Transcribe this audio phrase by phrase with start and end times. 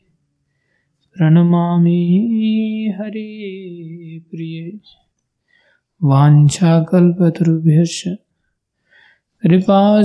[1.16, 4.80] प्रणमामि हरे प्रिय।
[6.04, 8.16] वाञ्छाकल्पतरुभ्यश्च।
[9.42, 10.04] कृपा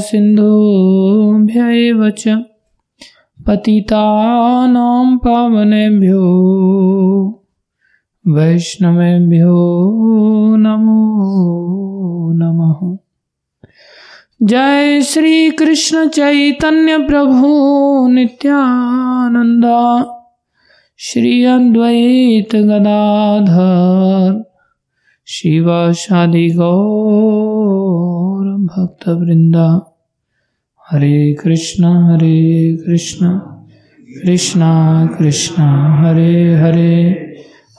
[2.10, 2.42] च।
[3.46, 6.24] पतितानां पावनेभ्यो।
[8.28, 9.52] वैष्णवेभ्यो
[10.56, 10.98] नमो
[12.32, 12.96] नमः।
[14.42, 17.48] जय श्री कृष्ण चैतन्य प्रभु
[18.08, 19.78] नित्यानंदा
[20.96, 24.52] श्री अद्वैत गदाधर।
[25.26, 29.98] शिवाशादि गौर भक्त वृंदा
[30.90, 33.40] हरे कृष्ण हरे कृष्ण।
[34.22, 34.60] कृष्ण
[35.06, 35.62] कृष्ण,
[36.04, 37.27] हरे हरे।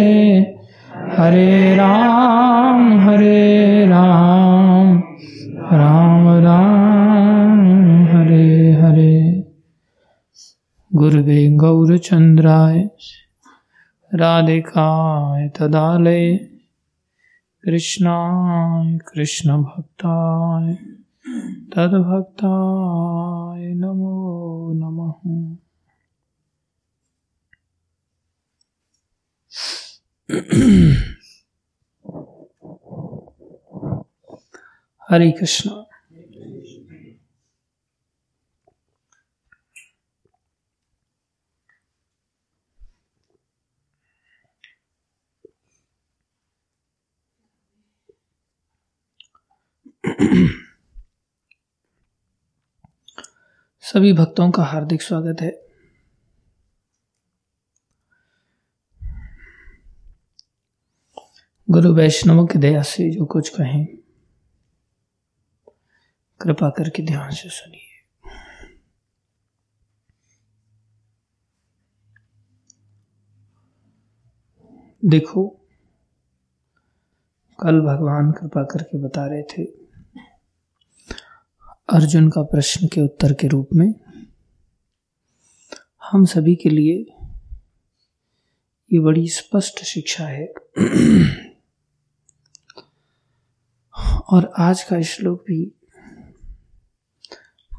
[1.17, 5.03] हरे राम हरे राम।
[5.73, 7.61] राम राम,
[8.05, 9.43] हरे हरे।
[10.95, 12.89] गुरुवे गौरचन्द्राय
[14.13, 16.35] राधिकाय तदालय।
[17.63, 20.73] कृष्णाय कृष्णभक्ताय
[21.75, 25.62] तद्भक्ताय नमो नमः।
[30.33, 30.41] हरे
[35.31, 35.69] कृष्ण।
[53.81, 55.62] सभी भक्तों का हार्दिक स्वागत है।
[61.69, 63.85] गुरु वैष्णवों की दया से जो कुछ कहें,
[66.41, 67.79] कृपा करके ध्यान से सुनिए।
[75.05, 75.47] देखो,
[77.59, 79.63] कल भगवान कृपा करके बता रहे थे,
[81.89, 83.93] अर्जुन का प्रश्न के उत्तर के रूप में,
[86.11, 86.99] हम सभी के लिए
[88.93, 90.53] ये बड़ी स्पष्ट शिक्षा है।
[94.29, 95.73] और आज का श्लोक भी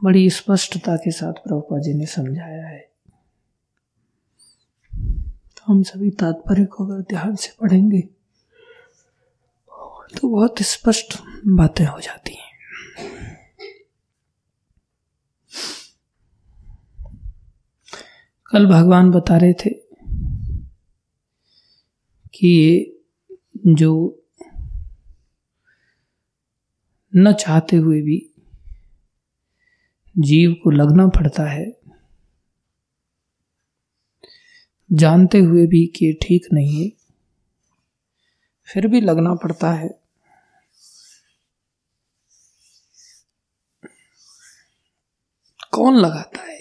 [0.05, 2.81] बड़ी स्पष्टता के साथ प्रभुपा जी ने समझाया है।
[5.57, 8.01] तो हम सभी तात्पर्य को अगर ध्यान से पढ़ेंगे
[10.15, 12.53] तो बहुत स्पष्ट बातें हो जाती हैं।
[18.47, 19.71] कल भगवान बता रहे थे
[22.35, 23.01] कि ये
[23.67, 24.21] जो
[27.17, 28.31] न चाहते हुए भी
[30.19, 31.81] जीव को लगना पड़ता है।
[34.93, 36.91] जानते हुए भी कि ठीक नहीं है,
[38.69, 39.89] फिर भी लगना पड़ता है।
[45.73, 46.61] कौन लगाता है?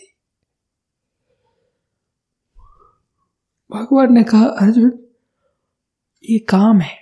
[3.71, 4.91] भगवान ने कहा, अर्जुन,
[6.23, 6.97] ये काम है।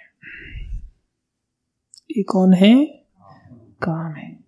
[2.17, 3.00] ये कौन है?
[3.83, 4.39] काम है।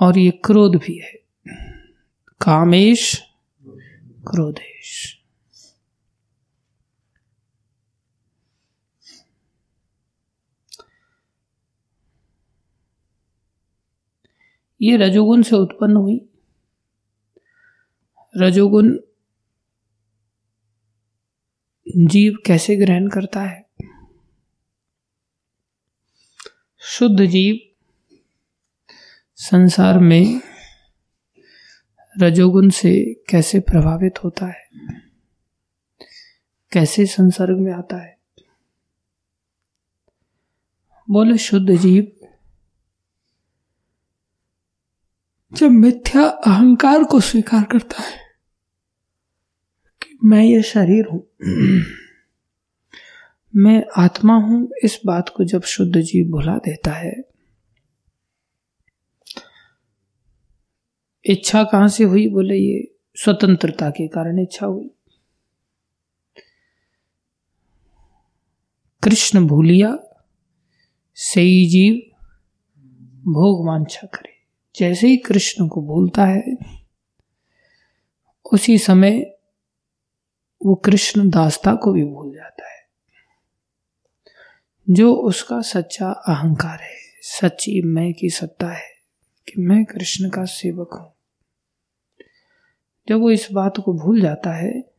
[0.00, 1.12] और ये क्रोध भी है।
[2.40, 3.22] कामेश,
[4.30, 5.22] क्रोधेश।
[14.82, 16.28] ये रजोगुण से उत्पन्न हुई।
[18.36, 18.98] रजोगुण
[21.96, 23.61] जीव कैसे ग्रहण करता है?
[26.84, 27.58] शुद्ध जीव
[29.36, 30.40] संसार में
[32.18, 34.68] रजोगुण से कैसे प्रभावित होता है?
[36.72, 38.18] कैसे संसर्ग में आता है?
[41.10, 42.12] बोले, शुद्ध जीव।
[45.52, 48.18] जब मिथ्या अहंकार को स्वीकार करता है
[50.02, 51.30] कि मैं ये शरीर हूँ
[53.56, 57.12] मैं आत्मा हूँ, इस बात को जब शुद्ध जीव भुला देता है।
[61.24, 62.94] इच्छा कहाँ से हुई बोले ये?
[63.14, 64.90] स्वतंत्रता के कारण इच्छा हुई।
[69.02, 69.98] कृष्ण भूलिया
[71.14, 71.94] सही जीव,
[73.32, 74.32] भोग वांछा करे।
[74.76, 76.56] जैसे ही कृष्ण को भूलता है,
[78.52, 79.38] उसी समय
[80.66, 82.71] वो कृष्ण दासता को भी भूल जाता है।
[84.90, 88.90] जो उसका सच्चा अहंकार है, सच्ची मैं की सत्ता है
[89.48, 91.12] कि मैं कृष्ण का सेवक हूँ।
[93.08, 94.92] जब वो इस बात को भूल जाता है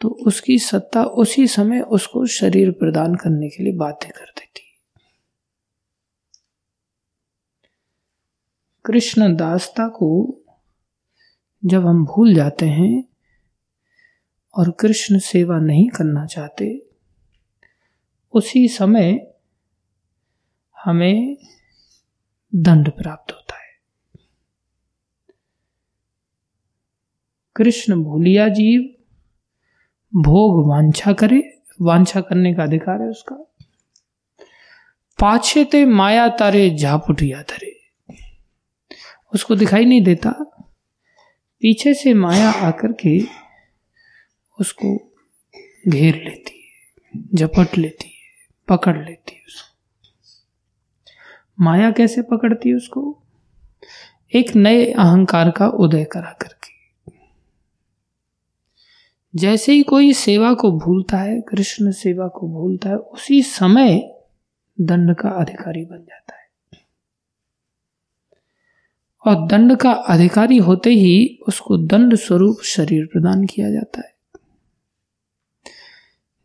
[0.00, 4.62] तो उसकी सत्ता उसी समय उसको शरीर प्रदान करने के लिए बाध्य कर देती
[8.84, 10.38] कृष्ण दासता को
[11.64, 13.04] जब हम भूल जाते हैं
[14.54, 16.89] और कृष्ण सेवा नहीं करना चाहते
[18.32, 19.34] उसी समय
[20.84, 21.36] हमें
[22.54, 23.70] दंड प्राप्त होता है।
[27.56, 28.94] कृष्ण भूलिया जीव
[30.14, 33.34] भोग वांछा करे, वांछा करने का अधिकार है उसका।
[35.20, 37.80] पाछे ते माया तारे झापुटिया धरे।
[39.34, 40.30] उसको दिखाई नहीं देता।
[41.60, 43.22] पीछे से माया आकर के
[44.60, 45.14] उसको
[45.88, 48.09] घेर लेती है, झपट लेती
[48.70, 49.76] पकड़ लेती है उसको।
[51.60, 53.22] माया कैसे पकड़ती है उसको?
[54.34, 56.70] एक नए अहंकार का उदय करा करके।
[59.36, 64.16] जैसे ही कोई सेवा को भूलता है, कृष्ण सेवा को भूलता है, उसी समय
[64.80, 66.50] दंड का अधिकारी बन जाता है।
[69.26, 74.09] और दंड का अधिकारी होते ही उसको दंड स्वरूप शरीर प्रदान किया जाता है।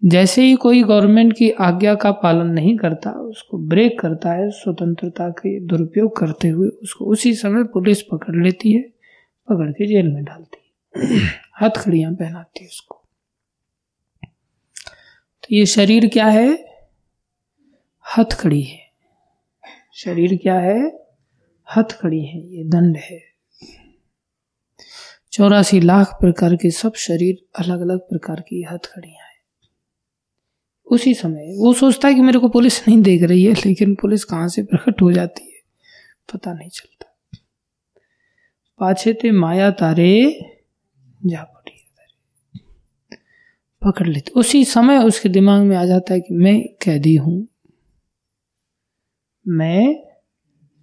[0.04, 5.30] जैसे ही कोई गवर्नमेंट की आज्ञा का पालन नहीं करता, उसको ब्रेक करता है, स्वतंत्रता
[5.30, 8.82] के दुरुपयोग करते हुए उसको उसी समय पुलिस पकड़ लेती है,
[9.50, 11.06] पकड़ के जेल में डालती है।
[11.62, 13.02] हथखड़ियाँ पहनाती है उसको।
[15.44, 16.66] तो ये शरीर क्या है?
[18.18, 18.80] हथखड़ी है।
[19.94, 21.08] शरीर क्या है?
[21.78, 23.22] हथकड़ी है, ये दंड है।
[25.32, 29.25] चौरासी लाख प्रकार के सब शरीर अलग अलग प्रकार की हथकड़ियाँ। हैं
[30.88, 34.24] उसी समय, वो सोचता है कि मेरे को पुलिस नहीं देख रही है, लेकिन पुलिस
[34.24, 35.62] कहाँ से प्रकट हो जाती है,
[36.34, 37.12] पता नहीं चलता।
[38.80, 40.40] पाछे ते माया तारे
[41.26, 41.52] जा
[43.84, 47.48] पकड़ लेते। उसी समय उसके दिमाग में आ जाता है कि मैं कैदी हूँ।
[49.48, 49.96] मैं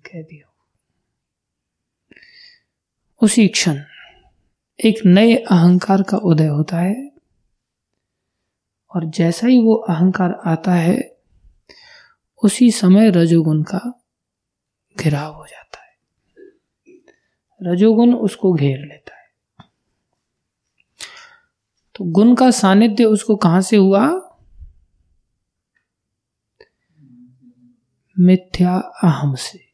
[0.07, 0.55] कैदी हूँ।
[3.23, 3.81] उसी क्षण
[4.85, 7.12] एक नए अहंकार का उदय होता है।
[8.95, 11.17] और जैसा ही वो अहंकार आता है,
[12.45, 14.05] उसी समय रजोगुण का
[15.01, 15.93] घिराव हो जाता है।
[17.63, 19.23] रजोगुण उसको घेर लेता है।
[21.95, 24.29] तो गुण का सानिध्य उसको कहाँ से हुआ?
[28.19, 29.73] मिथ्या अहम से।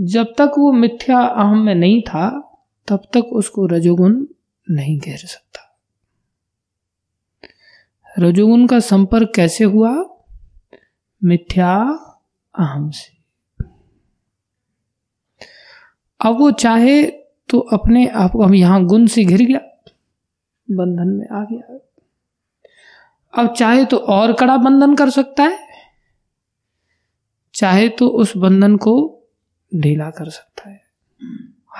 [0.00, 2.40] जब तक वो मिथ्या अहम में नहीं था,
[2.88, 4.26] तब तक उसको रजोगुण
[4.70, 5.63] नहीं घेर सकता।
[8.18, 10.04] रजोगुण का संपर्क कैसे हुआ?
[11.24, 11.76] मिथ्या
[12.58, 13.14] अहम से।
[16.20, 17.04] अब वो चाहे
[17.48, 19.58] तो अपने आप अब यहाँ गुण से घिर गया।
[20.70, 21.78] बंधन में आ गया।
[23.42, 25.68] अब चाहे तो और कड़ा बंधन कर सकता है।
[27.54, 29.22] चाहे तो उस बंधन को
[29.74, 30.82] ढीला कर सकता है।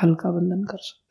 [0.02, 1.03] हल्का बंधन कर सकता है।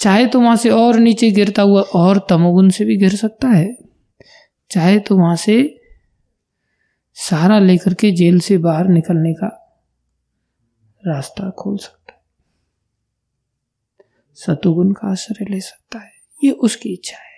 [0.00, 3.78] चाहे तो वहाँ से और नीचे गिरता हुआ और तमोगुण से भी गिर सकता है।
[4.70, 5.80] चाहे तो वहाँ से
[7.14, 9.56] सहारा लेकर के जेल से बाहर निकलने का
[11.06, 12.20] रास्ता खोल सकता है।
[14.34, 16.12] सतुगुण का आश्रय ले सकता है।
[16.44, 17.30] ये उसकी इच्छा है।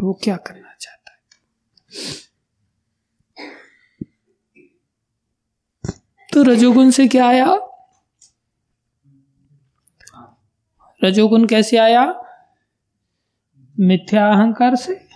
[0.00, 1.18] वो क्या करना चाहता है?
[6.32, 7.67] तो रजोगुण से क्या आया?
[11.04, 12.22] रजोगुण कैसे आया?
[13.80, 15.08] मिथ्या अहंकार से।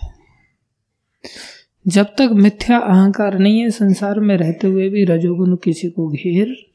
[1.87, 6.71] जब तक मिथ्या अहंकार नहीं है, संसार में रहते हुए भी रजोगुण किसी को घेर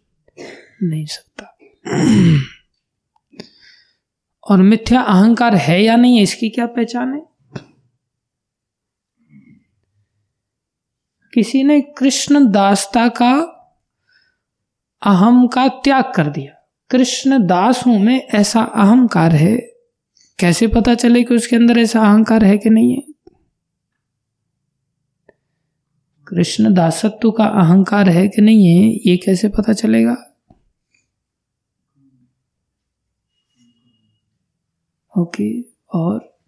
[0.82, 1.58] नहीं सकता।
[4.50, 7.26] और मिथ्या अहंकार है या नहीं इसकी क्या पहचान है?
[11.34, 13.32] किसी ने कृष्ण दासता का
[15.02, 16.57] अहम का त्याग कर दिया।
[16.90, 19.56] कृष्ण दास हूँ मैं, ऐसा अहंकार है।
[20.38, 23.02] कैसे पता चले कि उसके अंदर ऐसा अहंकार है कि नहीं है?
[26.26, 30.16] कृष्ण दासत्व का अहंकार है कि नहीं है, ये कैसे पता चलेगा?
[35.18, 35.62] ओके,
[35.94, 36.38] और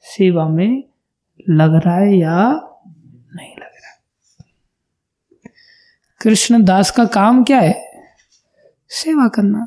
[0.00, 0.84] सेवा में
[1.50, 2.50] लग रहा है या
[3.34, 4.00] नहीं लग रहा?
[6.20, 7.89] कृष्ण दास का काम क्या है?
[8.90, 9.66] सेवा करना।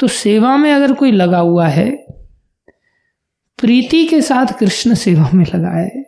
[0.00, 1.90] तो सेवा में अगर कोई लगा हुआ है,
[3.58, 6.04] प्रीति के साथ कृष्ण सेवा में लगा है,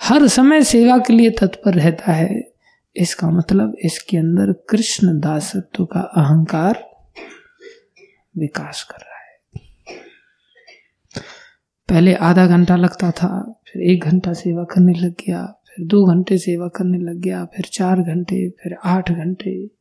[0.00, 2.40] हर समय सेवा के लिए तत्पर रहता है,
[2.96, 6.84] इसका मतलब इसके अंदर कृष्ण दासत्व का अहंकार
[8.38, 9.24] विकास कर रहा है।
[11.88, 16.38] पहले आधा घंटा लगता था, फिर एक घंटा सेवा करने लग गया, फिर दो घंटे
[16.38, 19.75] सेवा करने लग गया, फिर चार घंटे, फिर आठ घंटे।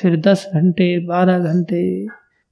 [0.00, 2.06] फिर दस घंटे, बारह घंटे,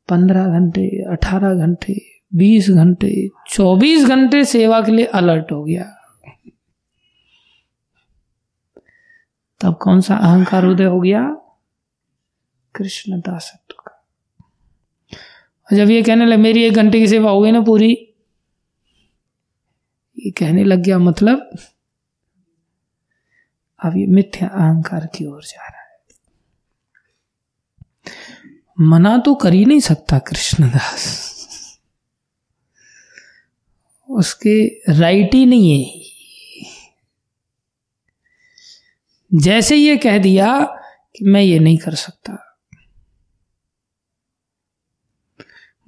[0.08, 2.02] पंद्रह घंटे, अठारह घंटे,
[2.34, 5.92] बीस घंटे, चौबीस घंटे सेवा के लिए अलर्ट हो गया।
[9.60, 11.36] तब कौन सा अहंकार उदय हो गया?
[12.74, 17.60] कृष्ण दासत्व का। जब ये कहने लगे, मेरी एक घंटे की सेवा हो गई ना
[17.60, 17.92] पूरी,
[20.18, 21.56] ये कहने लग गया मतलब
[23.84, 25.86] अब ये मिथ्या अहंकार की ओर जा रहा है
[28.80, 31.26] मना तो कर ही नहीं सकता कृष्णदास।
[34.10, 36.06] उसके राइट ही नहीं है।
[39.34, 40.60] जैसे ये कह दिया
[41.16, 42.58] कि मैं ये नहीं कर सकता।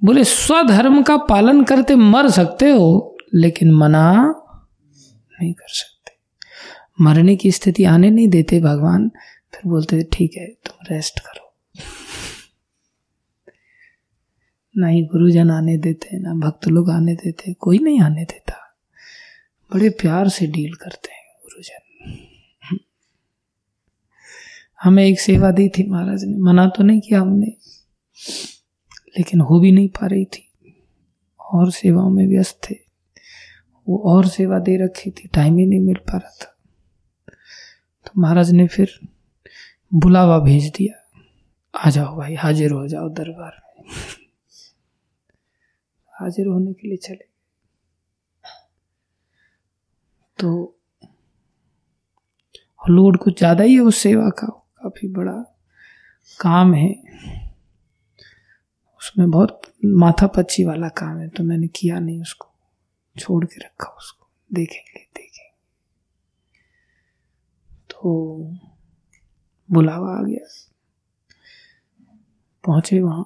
[0.03, 4.13] बोले, स्वधर्म का पालन करते मर सकते हो, लेकिन मना
[5.41, 6.11] नहीं कर सकते।
[7.01, 9.09] मरने की स्थिति आने नहीं देते भगवान,
[9.53, 11.48] फिर बोलते, ठीक है, तुम रेस्ट करो।
[14.77, 18.75] ना ही गुरुजन आने देते, ना भक्त लोग आने देते, कोई नहीं आने देता।
[19.73, 21.79] बड़े प्यार से डील करते हैं गुरुजन।
[24.83, 27.47] हमें एक सेवा दी थी महाराज ने, मना तो नहीं किया हमने,
[29.17, 30.45] लेकिन हो भी नहीं पा रही थी।
[31.39, 32.75] और सेवाओं में व्यस्त थे।
[33.87, 36.57] वो और सेवा दे रखी थी, टाइम ही नहीं मिल पा रहा था।
[38.05, 38.99] तो महाराज ने फिर
[39.93, 41.11] बुलावा भेज दिया।
[41.85, 43.85] आ जाओ भाई, हाजिर हो जाओ दरबार में।
[46.19, 47.27] हाजिर होने के लिए चले
[50.39, 50.75] तो
[52.81, 54.47] लोड कुछ ज़्यादा ही है उस सेवा का
[54.83, 55.33] काफ़ी बड़ा
[56.39, 56.89] काम है।
[59.01, 62.47] उसमें बहुत माथा पच्ची वाला काम है तो मैंने किया नहीं उसको।
[63.15, 65.51] छोड़ के रखा उसको। देखेंगे देखेंगे।
[67.89, 68.57] तो
[69.69, 70.47] बुलावा आ गया।
[72.63, 73.25] पहुँचे वहाँ।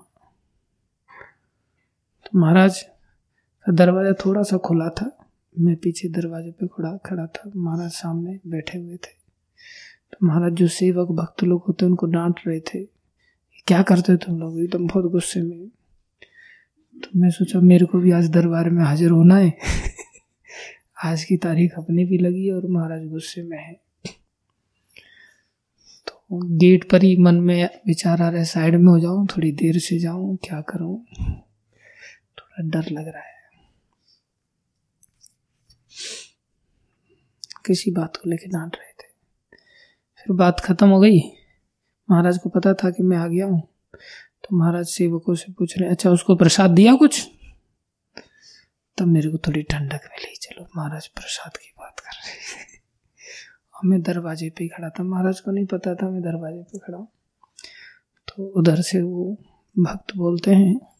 [2.36, 2.82] महाराज
[3.66, 5.28] का दरवाज़ा थोड़ा सा खुला था।
[5.60, 9.12] मैं पीछे दरवाजे पे खड़ा खड़ा था। महाराज सामने बैठे हुए थे।
[10.12, 12.84] तो महाराज, जो सेवक भक्त लोग होते उनको डांट रहे थे।
[13.68, 14.60] क्या करते तुम लोग?
[14.60, 15.68] एकदम बहुत गुस्से में।
[17.04, 19.58] तो मैं सोचा, मेरे को भी आज दरबार में हाजिर होना है।
[21.06, 23.74] आज की तारीख अपनी भी लगी और महाराज गुस्से में है।
[26.08, 29.52] तो गेट पर ही मन में विचार आ रहा है, साइड में हो जाऊँ, थोड़ी
[29.52, 31.06] देर से जाऊँ, क्या करूँ?
[32.60, 33.34] थोड़ा डर लग रहा है।
[37.66, 39.08] किसी बात को लेकर डांट रहे थे।
[40.18, 41.20] फिर बात खत्म हो गई।
[42.12, 43.62] महाराज को पता था कि मैं आ गया हूँ।
[44.44, 47.30] तो महाराज सेवकों से पूछ रहे अच्छा उसको प्रसाद दिया कुछ?
[48.98, 52.74] तब मेरे को थोड़ी ठंडक मिली। चलो, महाराज प्रसाद की बात कर रहे थे।
[53.86, 57.08] मैं दरवाजे पे खड़ा था। महाराज को नहीं पता था मैं दरवाजे पे खड़ा हूँ।
[58.28, 59.38] तो उधर से वो
[59.80, 60.93] भक्त बोलते हैं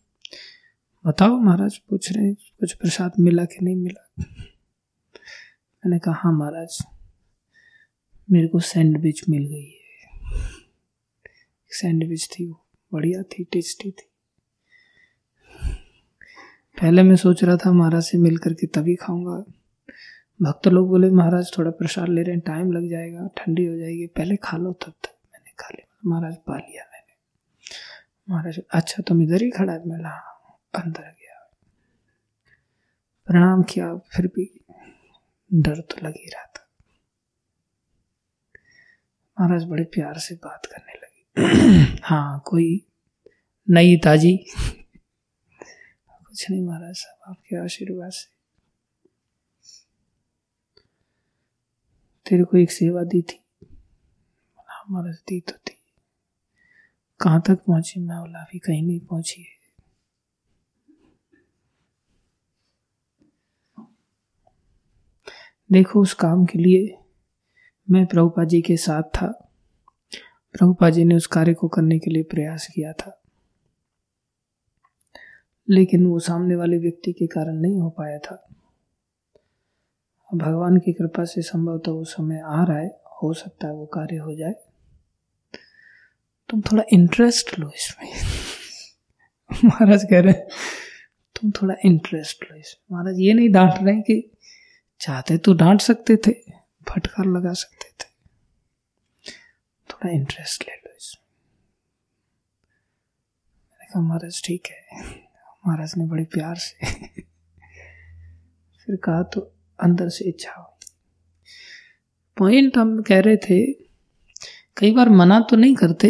[1.06, 4.14] बताओ महाराज पूछ रहे हैं कुछ प्रसाद मिला कि नहीं मिला?
[5.86, 6.78] मैंने कहा हाँ महाराज
[8.32, 10.42] मेरे को सैंडविच मिल गई है।
[11.70, 14.10] सैंडविच थी वो बढ़िया थी टेस्टी थी।
[16.82, 19.44] पहले मैं सोच रहा था महाराज से मिल करके तभी खाऊँगा।
[20.42, 24.08] भक्त लोग बोले महाराज थोड़ा प्रसाद ले रहे हैं टाइम लग जाएगा ठंडी हो जाएगी
[24.08, 27.16] पहले खा लो तब तक। मैंने खा लिया महाराज पा लिया मैंने।
[28.30, 29.88] महाराज अच्छा तुम इधर ही खड़ा है?
[29.88, 30.33] मैं हाँ,
[30.76, 31.52] अंदर गया।
[33.26, 34.60] प्रणाम किया, फिर भी
[35.54, 36.70] डर तो लग ही रहा था।
[39.40, 42.88] महाराज बड़े प्यार से बात करने लगे। हाँ कोई
[43.70, 44.38] नई ताजी?
[46.10, 48.34] कुछ नहीं महाराज साहब, आपके आशीर्वाद से।
[52.30, 53.40] तेरे को एक सेवा दी थी।
[54.90, 55.78] महाराज, दी तो थी।
[57.22, 59.53] कहाँ तक पहुँची मैं बोला अभी कहीं नहीं पहुँची है।
[65.74, 66.98] देखो उस काम के लिए
[67.90, 69.50] मैं प्रभुपा जी के साथ था।
[70.52, 73.22] प्रभुपा जी ने उस कार्य को करने के लिए प्रयास किया था।
[75.70, 78.48] लेकिन वो सामने वाले व्यक्ति के कारण नहीं हो पाया था।
[80.36, 83.86] भगवान की कृपा से संभव तो वो समय आ रहा है, हो सकता है वो
[83.86, 84.54] कार्य हो जाए।
[86.50, 88.14] तुम थोड़ा इंटरेस्ट लो इसमें।
[89.66, 90.48] महाराज कह रहे हैं,
[91.36, 94.30] तुम थोड़ा इंटरेस्ट लो इसमें। महाराज ये नहीं डांट रहे कि
[95.04, 96.32] चाहते तो डांट सकते थे,
[96.88, 98.10] फटकार लगा सकते थे।
[99.90, 101.24] थोड़ा इंटरेस्ट ले लो इसमें।
[104.02, 104.82] महाराज, ठीक है।
[105.68, 106.76] महाराज ने बड़े प्यार से
[108.80, 109.42] फिर कहा तो
[109.80, 110.70] अंदर से इच्छा हो
[112.38, 113.58] पॉइंट हम कह रहे थे,
[114.78, 116.10] कई बार मना तो नहीं करते,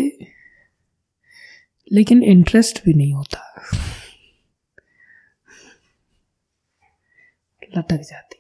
[1.92, 3.40] लेकिन इंटरेस्ट भी नहीं होता।
[7.70, 8.33] लटक जाती।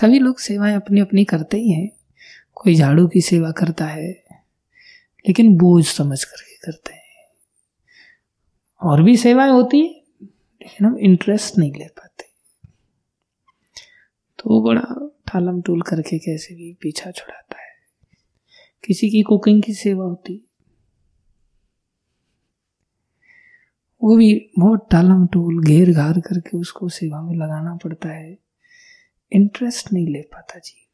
[0.00, 1.90] सभी लोग सेवाएँ अपनी अपनी करते ही हैं।
[2.54, 4.24] कोई झाड़ू की सेवा करता है,
[5.28, 7.02] लेकिन बोझ समझ करके करते हैं।
[8.82, 10.02] और भी सेवाएँ होती है,
[10.62, 12.24] लेकिन हम इंटरेस्ट नहीं ले पाते।
[14.38, 17.72] तो बड़ा ठालम टूल करके कैसे भी पीछा छुड़ाता है।
[18.84, 20.42] किसी की कुकिंग की सेवा होती
[24.02, 28.45] वो भी बहुत टालम टूल घेर घार करके उसको सेवा में लगाना पड़ता है।
[29.32, 30.88] इंटरेस्ट नहीं ले पाता जी।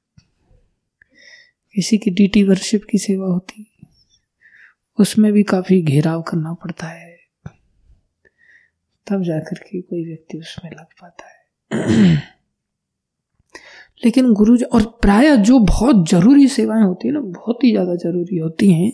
[1.74, 3.66] किसी की डीटी वर्शिप की सेवा होती,
[4.98, 7.16] उसमें भी काफ़ी घेराव करना पड़ता है।
[9.06, 12.22] तब जाकर के कोई व्यक्ति उसमें लग पाता है।
[14.04, 18.36] लेकिन गुरु और प्राय जो बहुत ज़रूरी सेवाएँ होती है ना, बहुत ही ज़्यादा ज़रूरी
[18.36, 18.92] होती हैं,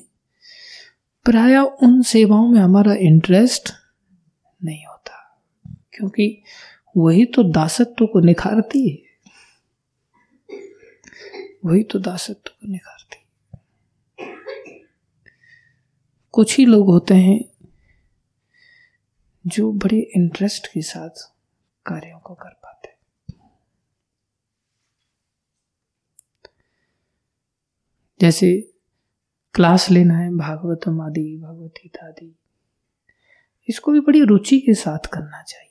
[1.25, 3.73] प्राय उन सेवाओं में हमारा इंटरेस्ट
[4.65, 5.45] नहीं होता।
[5.93, 6.43] क्योंकि
[6.97, 9.08] वही तो दासत्व को निखारती है।
[11.69, 13.27] वही तो दासत्व को निखारती
[16.33, 17.45] कुछ ही लोग होते हैं
[19.47, 21.33] जो बड़े इंटरेस्ट के साथ
[21.87, 22.97] कार्यों को कर पाते
[28.21, 28.75] जैसे
[29.55, 32.35] क्लास लेना है, भागवतम आदि, भगवती आदि,
[33.69, 35.68] इसको भी बड़ी रुचि के साथ करना चाहिए।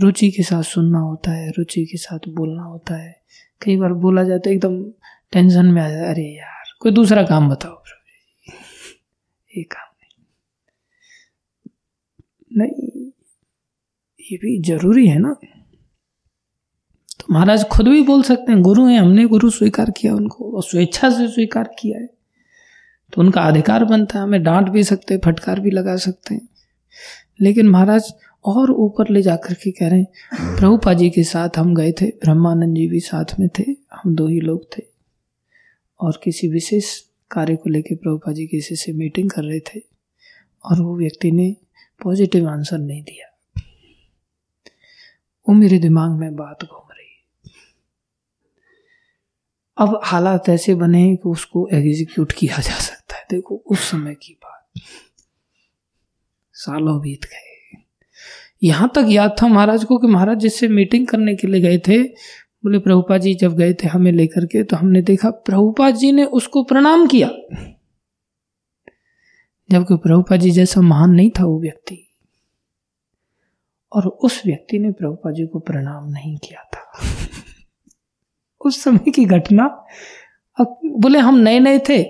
[0.00, 3.22] रुचि के साथ सुनना होता है, रुचि के साथ बोलना होता है।
[3.62, 4.84] कई बार बोला जाता है एकदम
[5.32, 7.82] टेंशन में आ जाए अरे यार, कोई दूसरा काम बताओ।
[9.56, 10.26] ये काम नहीं।
[12.58, 13.10] नहीं,
[14.20, 15.36] ये भी ज़रूरी है ना।
[17.20, 20.62] तो महाराज खुद भी बोल सकते हैं, गुरु हैं, हमने गुरु स्वीकार किया उनको, और
[20.62, 22.06] स्वेच्छा से स्वीकार किया है।
[23.12, 26.48] तो उनका अधिकार बनता है, हमें डांट भी सकते हैं, फटकार भी लगा सकते हैं।
[27.40, 30.12] लेकिन महाराज और ऊपर ले जाकर के कह रहे हैं
[30.56, 34.26] प्रभुपा जी के साथ हम गए थे, ब्रह्मानंद जी भी साथ में थे, हम दो
[34.26, 34.82] ही लोग थे।
[36.00, 37.00] और किसी विशेष
[37.30, 39.80] कार्य को लेकर प्रभुपा जी किसी से मीटिंग कर रहे थे,
[40.64, 41.56] और वो व्यक्ति ने
[42.02, 43.60] पॉजिटिव आंसर नहीं दिया।
[45.48, 47.50] वो मेरे दिमाग में बात घूम रही।
[49.76, 54.14] अब हालात ऐसे बने हैं कि उसको एग्जीक्यूट किया जा सकता है। देखो, उस समय
[54.14, 54.80] की बात।
[56.52, 57.51] सालों बीत गए।
[58.62, 62.02] यहाँ तक याद था महाराज को कि महाराज जिससे मीटिंग करने के लिए गए थे,
[62.02, 66.24] बोले, प्रभुपा जी जब गए थे हमें लेकर के तो हमने देखा प्रभुपा जी ने
[66.24, 67.30] उसको प्रणाम किया।
[69.70, 72.08] जबकि प्रभुपा जी जैसा महान नहीं था वो व्यक्ति।
[73.92, 77.00] और उस व्यक्ति ने प्रभुपा जी को प्रणाम नहीं किया था।
[78.66, 79.86] उस समय की घटना
[80.84, 82.06] बोले, हम नए नए थे।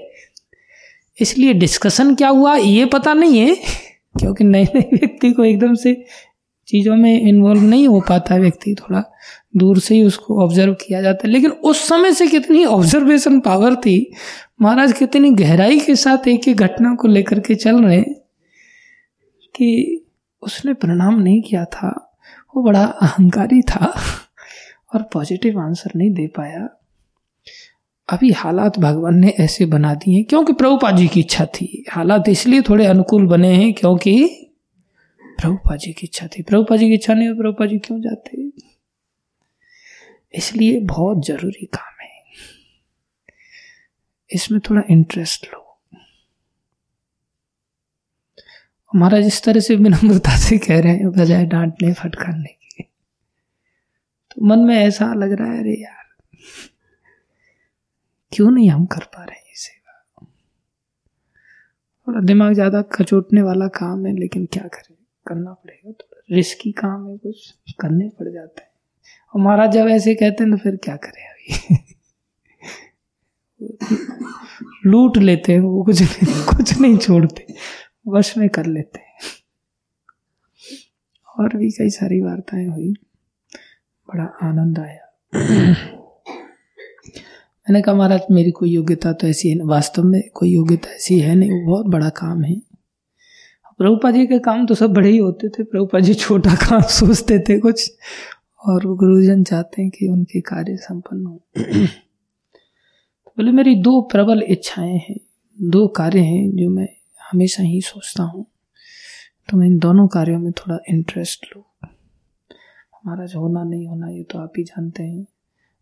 [1.20, 3.54] इसलिए डिस्कशन क्या हुआ, ये पता नहीं है,
[4.18, 6.04] क्योंकि नए नए व्यक्ति को एकदम से
[6.72, 9.04] चीज़ों में इन्वॉल्व नहीं हो पाता व्यक्ति, थोड़ा
[9.56, 13.74] दूर से ही उसको ऑब्ज़र्व किया जाता है। लेकिन उस समय से कितनी ऑब्जर्वेशन पावर
[13.74, 14.12] थी,
[14.62, 18.02] महाराज कितनी गहराई के साथ एक एक घटना को लेकर के चल रहे
[19.56, 20.00] कि
[20.42, 22.08] उसने प्रणाम नहीं किया था।
[22.56, 23.94] वो बड़ा अहंकारी था
[24.94, 26.68] और पॉजिटिव आंसर नहीं दे पाया।
[28.08, 32.62] अभी हालात भगवान ने ऐसे बना दिए क्योंकि प्रभुपा जी की इच्छा थी। हालात इसलिए
[32.62, 34.14] थोड़े अनुकूल बने हैं क्योंकि
[35.42, 38.52] प्रभुपा जी की इच्छा थी। प्रभुपा जी की इच्छा नहीं हो प्रभुपा जी क्यों जाते?
[40.34, 42.24] इसलिए बहुत ज़रूरी काम है।
[44.30, 45.78] इसमें थोड़ा इंटरेस्ट लो।
[48.92, 52.82] हमारा जिस तरह से विनम्रता से कह रहे हैं, बजाय डांटने, फटकारने के।
[54.30, 56.04] तो मन में ऐसा लग रहा है, अरे यार,
[58.32, 60.26] क्यों नहीं हम कर पा रहे ये सेवा?
[62.06, 64.91] थोड़ा दिमाग ज़्यादा खचोटने वाला काम है, लेकिन क्या करें?
[65.26, 68.70] करना पड़ेगा थोड़ा रिस्की काम है कुछ, करने पड़ जाते हैं।
[69.34, 71.76] और महाराज जब ऐसे कहते हैं तो फिर क्या करें अभी?
[74.86, 77.46] लूट लेते हैं, वो कुछ नहीं कुछ नहीं छोड़ते,
[78.08, 79.18] वश में कर लेते हैं।
[81.38, 82.92] और भी कई सारी वार्ताएँ हुई,
[84.08, 84.98] बड़ा आनंद आया।
[87.62, 91.34] मैंने कहा, महाराज, मेरी कोई योग्यता तो ऐसी है, वास्तव में कोई योग्यता ऐसी है
[91.34, 92.71] नहीं, वो बहुत बड़ा काम है।
[93.82, 97.38] प्रभुपा जी के काम तो सब बड़े ही होते थे। प्रभुपा जी छोटा काम सोचते
[97.38, 97.90] थे कुछ,
[98.60, 101.40] और गुरुजन चाहते हैं कि उनके कार्य संपन्न हो।
[103.38, 105.16] बोले, मेरी दो प्रबल इच्छाएँ हैं,
[105.58, 106.88] दो कार्य हैं जो मैं
[107.20, 108.44] हमेशा ही सोचता हूँ।
[109.48, 111.64] तो मैं इन दोनों कार्यों में थोड़ा इंटरेस्ट लूँ।
[112.52, 115.26] हमारा जो होना नहीं होना, ये तो आप ही जानते हैं,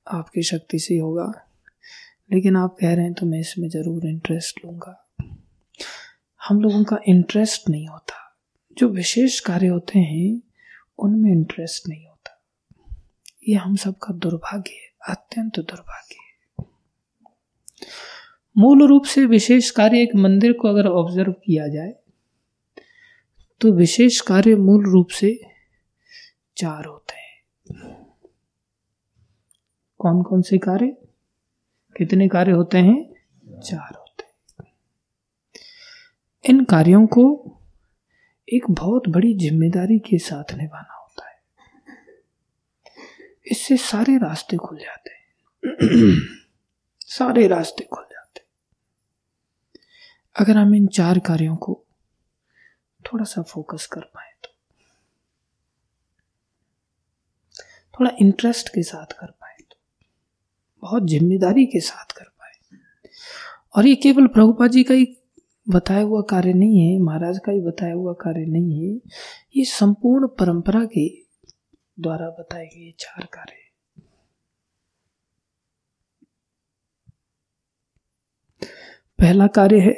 [0.07, 1.33] आपकी शक्ति से होगा।
[2.33, 4.97] लेकिन आप कह रहे हैं तो मैं इसमें ज़रूर इंटरेस्ट लूँगा।
[6.49, 8.39] हम लोगों का इंटरेस्ट नहीं होता।
[8.79, 10.43] जो विशेष कार्य होते हैं,
[10.99, 12.45] उनमें इंटरेस्ट नहीं होता।
[13.49, 16.21] ये हम सबका दुर्भाग्य है, अत्यंत दुर्भाग्य है।
[18.59, 21.95] मूल रूप से विशेष कार्य एक मंदिर को अगर ऑब्ज़र्व किया जाए
[23.61, 25.41] तो विशेष कार्य मूल रूप से
[26.57, 27.43] चार होते हैं।
[29.99, 30.87] कौन कौन से कार्य?
[31.97, 33.15] कितने कार्य होते हैं?
[33.61, 34.00] चार
[36.45, 37.53] इन कार्यों को
[38.53, 41.43] एक बहुत बड़ी ज़िम्मेदारी के साथ निभाना होता है।
[43.51, 45.21] इससे सारे रास्ते खुल जाते हैं।
[47.01, 48.47] सारे रास्ते खुल जाते हैं।
[50.37, 51.85] अगर हम इन चार कार्यों को
[53.07, 54.49] थोड़ा सा फोकस कर पाए तो।
[58.01, 59.77] थोड़ा इंटरेस्ट के साथ कर पाए तो।
[60.83, 62.53] बहुत ज़िम्मेदारी के साथ कर पाए।
[63.77, 65.17] और ये केवल प्रभुपा जी का ही
[65.71, 68.95] बताया हुआ कार्य नहीं है, महाराज का ही बताया हुआ कार्य नहीं है,
[69.57, 71.09] ये संपूर्ण परंपरा के
[71.99, 73.57] द्वारा बताए गए चार कार्य
[79.19, 79.93] पहला कार्य है,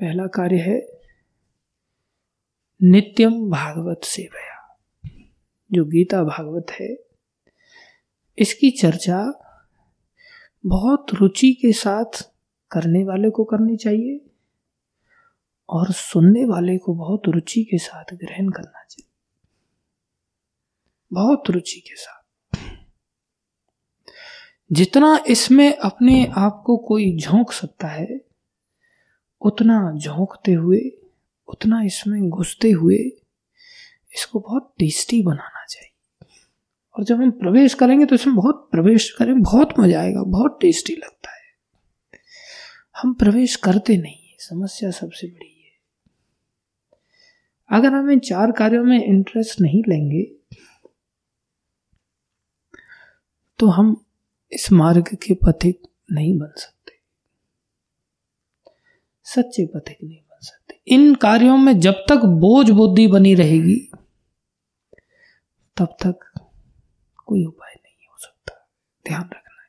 [0.00, 0.76] पहला कार्य है
[2.80, 4.56] नित्यम भागवत सेवया,
[5.70, 6.88] जो गीता भागवत है,
[8.38, 9.20] इसकी चर्चा
[10.66, 12.32] बहुत रुचि के साथ
[12.70, 14.30] करने वाले को करनी चाहिए
[15.68, 19.08] और सुनने वाले को बहुत रुचि के साथ ग्रहण करना चाहिए।
[21.12, 22.26] बहुत रुचि के साथ।
[24.72, 28.20] जितना इसमें अपने आप को कोई झोंक सकता है,
[29.40, 30.90] उतना झोंकते हुए,
[31.48, 32.96] उतना इसमें घुसते हुए,
[34.14, 35.55] इसको बहुत टेस्टी बनाना
[36.96, 40.94] और जब हम प्रवेश करेंगे तो इसमें बहुत प्रवेश करेंगे, बहुत मज़ा आएगा, बहुत टेस्टी
[40.94, 41.44] लगता है।
[42.96, 45.74] हम प्रवेश करते नहीं है, समस्या सबसे बड़ी है।
[47.70, 50.22] अगर हम इन चार कार्यों में इंटरेस्ट नहीं लेंगे
[53.58, 53.94] तो हम
[54.52, 55.80] इस मार्ग के पथिक
[56.12, 56.92] नहीं बन सकते।
[59.26, 63.76] सच्चे पथिक नहीं बन सकते। इन कार्यों में जब तक बोझ बुद्धि बनी रहेगी,
[65.76, 66.28] तब तक
[67.26, 68.68] कोई उपाय नहीं हो सकता।
[69.06, 69.66] ध्यान रखना है।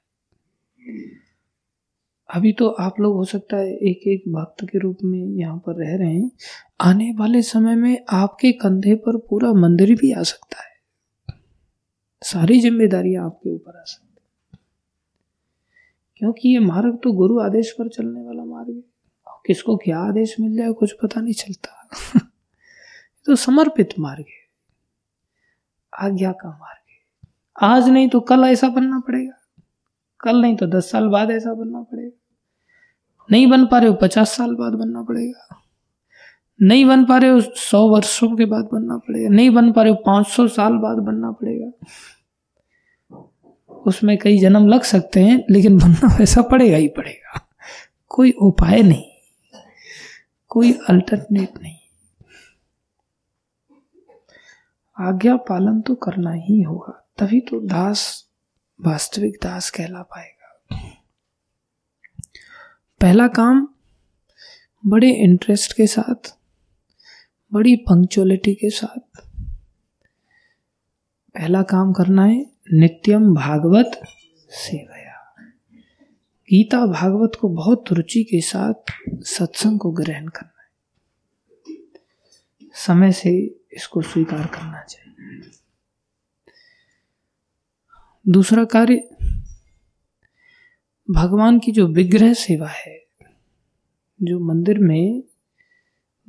[2.29, 5.85] अभी तो आप लोग हो सकता है एक एक भक्त के रूप में यहाँ पर
[5.85, 6.31] रह रहे हैं।
[6.81, 10.77] आने वाले समय में आपके कंधे पर पूरा मंदिर भी आ सकता है।
[12.21, 14.07] सारी ज़िम्मेदारी आपके ऊपर आ सकती
[16.15, 18.83] क्योंकि ये मार्ग तो गुरु आदेश पर चलने वाला मार्ग है।
[19.45, 21.89] किसको क्या आदेश मिल जाए, कुछ पता नहीं चलता।
[23.25, 24.47] तो समर्पित मार्ग है।
[25.93, 26.86] आज्ञा का मार्ग
[27.61, 29.63] आज नहीं तो कल ऐसा बनना पड़ेगा।
[30.19, 32.19] कल नहीं तो दस साल बाद ऐसा बनना पड़ेगा।
[33.31, 35.61] नहीं बन पा रहे हो, पचास साल बाद बनना पड़ेगा।
[36.61, 39.91] नहीं बन पा रहे हो, सौ वर्षों के बाद बनना पड़ेगा। नहीं बन पा रहे
[39.91, 41.71] हो, पाँच सौ साल बाद बनना पड़ेगा।
[43.73, 47.47] उसमें कई जन्म लग सकते हैं, लेकिन बनना वैसा पड़ेगा ही पड़ेगा।
[48.09, 49.03] कोई उपाय नहीं।
[50.47, 51.77] कोई अल्टरनेट नहीं।
[54.99, 58.29] आज्ञा पालन तो करना ही होगा। तभी तो दास,
[58.81, 60.61] वास्तविक दास कहला पाएगा।
[63.01, 63.67] पहला काम,
[64.85, 66.35] बड़े इंटरेस्ट के साथ,
[67.53, 69.21] बड़ी पंक्चुअलिटी के साथ।
[71.33, 74.01] पहला काम करना है, नित्यम भागवत
[74.49, 75.35] सेवया।
[76.49, 78.73] गीता भागवत को बहुत रुचि के साथ
[79.13, 80.67] सत्संग को ग्रहण करना है।
[82.73, 85.13] समय से इसको स्वीकार करना चाहिए।
[88.29, 89.09] दूसरा कार्य,
[91.11, 93.05] भगवान की जो विग्रह सेवा है,
[94.21, 95.23] जो मंदिर में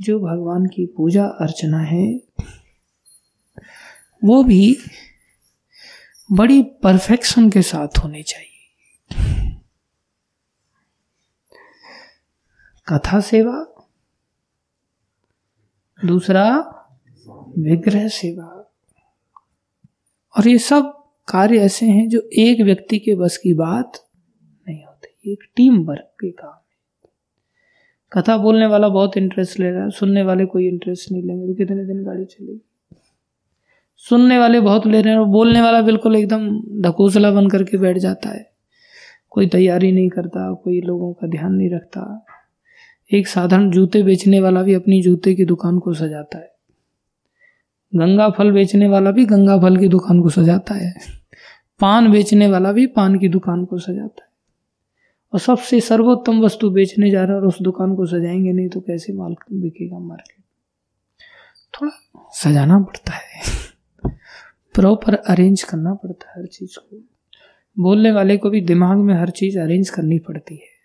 [0.01, 2.23] जो भगवान की पूजा अर्चना है,
[4.25, 4.77] वो भी
[6.33, 8.49] बड़ी परफेक्शन के साथ होनी चाहिए।
[12.89, 13.87] कथा सेवा,
[16.05, 16.57] दूसरा
[17.59, 18.73] विग्रह सेवा।
[20.39, 20.98] और ये सब
[21.29, 23.93] कार्य ऐसे हैं जो एक व्यक्ति के बस की बात
[24.69, 27.11] नहीं होती, एक टीम वर्क के काम है।
[28.12, 31.55] कथा बोलने वाला बहुत इंटरेस्ट ले रहा है, सुनने वाले कोई इंटरेस्ट नहीं लेंगे तो
[31.55, 32.61] कितने दिन गाड़ी चलेगी?
[33.97, 36.49] सुनने वाले बहुत ले रहे हैं, और बोलने वाला बिल्कुल एकदम
[36.83, 38.51] ढकोसला बन करके बैठ जाता है।
[39.31, 42.27] कोई तैयारी नहीं करता, कोई लोगों का ध्यान नहीं रखता।
[43.12, 46.58] एक साधारण जूते बेचने वाला भी अपनी जूते की दुकान को सजाता है।
[47.94, 50.94] गंगा फल बेचने वाला भी गंगा फल की दुकान को सजाता है।
[51.81, 54.29] पान बेचने वाला भी पान की दुकान को सजाता है।
[55.33, 58.81] और सबसे सर्वोत्तम वस्तु बेचने जा रहा है और उस दुकान को सजाएँगे नहीं तो
[58.81, 60.44] कैसे माल बिकेगा मार्केट?
[61.74, 63.42] थोड़ा सजाना पड़ता है।
[64.74, 67.01] प्रॉपर अरेंज करना पड़ता है हर चीज़ को।
[67.79, 70.79] बोलने वाले को भी दिमाग में हर चीज़ अरेंज करनी पड़ती है।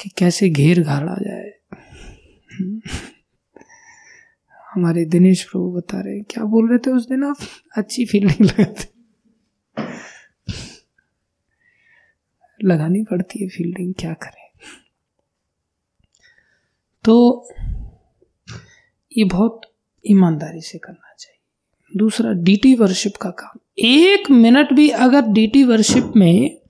[0.00, 1.52] कि कैसे घेर घाड़ा जाए।
[4.74, 7.36] हमारे दिनेश प्रभु बता रहे क्या बोल रहे थे उस दिन आप?
[7.76, 9.00] अच्छी फीलिंग लगाते
[12.64, 14.50] लगानी पड़ती है फील्डिंग क्या करें?
[17.04, 17.48] तो
[19.18, 19.60] ये बहुत
[20.06, 21.40] ईमानदारी से करना चाहिए।
[21.98, 26.60] दूसरा डीटी वर्शिप का काम। एक मिनट भी अगर डीटी वर्शिप में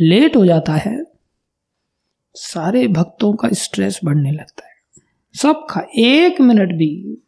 [0.00, 1.04] लेट हो जाता है,
[2.34, 4.76] सारे भक्तों का स्ट्रेस बढ़ने लगता है।
[5.34, 7.22] सबका एक मिनट भी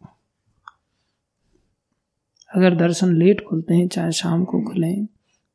[2.51, 4.95] अगर दर्शन लेट खुलते हैं, चाहे शाम को खुले,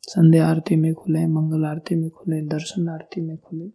[0.03, 3.69] संध्या आरती में खुले, मंगल आरती में खुले, दर्शन आरती में खुले,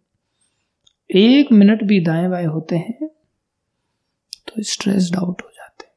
[1.09, 3.07] एक मिनट भी दाएँ बाएँ होते हैं
[4.47, 5.93] तो स्ट्रेस आउट हो जाते हैं,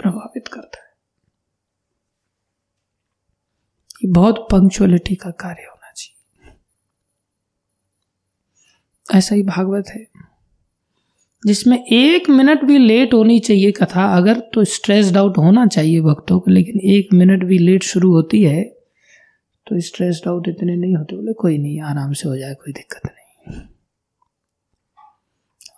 [0.00, 0.90] प्रभावित करता है।
[4.04, 6.52] ये बहुत पंक्चुअलिटी का कार्य होना चाहिए।
[9.18, 10.06] ऐसा ही भागवत है।
[11.46, 16.40] जिसमें एक मिनट भी लेट होनी चाहिए कथा, अगर तो स्ट्रेस्ड आउट होना चाहिए भक्तों
[16.40, 18.62] को, लेकिन एक मिनट भी लेट शुरू होती है
[19.66, 23.06] तो स्ट्रेस्ड आउट इतने नहीं होते, बोले कोई नहीं, आराम से हो जाए, कोई दिक्कत
[23.06, 23.60] नहीं।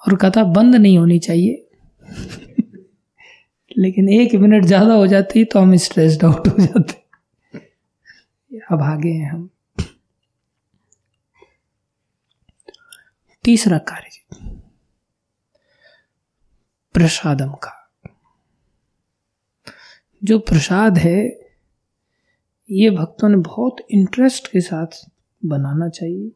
[0.06, 1.66] और कथा बंद नहीं होनी चाहिए।
[3.78, 7.02] लेकिन एक मिनट ज़्यादा हो जाती तो हम स्ट्रेस्ड आउट हो जाते।
[8.72, 9.50] अब आगे हैं हम।
[13.44, 14.23] तीसरा कार्य।
[16.94, 17.70] प्रसादम का।
[20.22, 21.20] जो प्रसाद है,
[22.70, 25.04] ये भक्तों ने बहुत इंटरेस्ट के साथ
[25.42, 26.30] बनाना चाहिए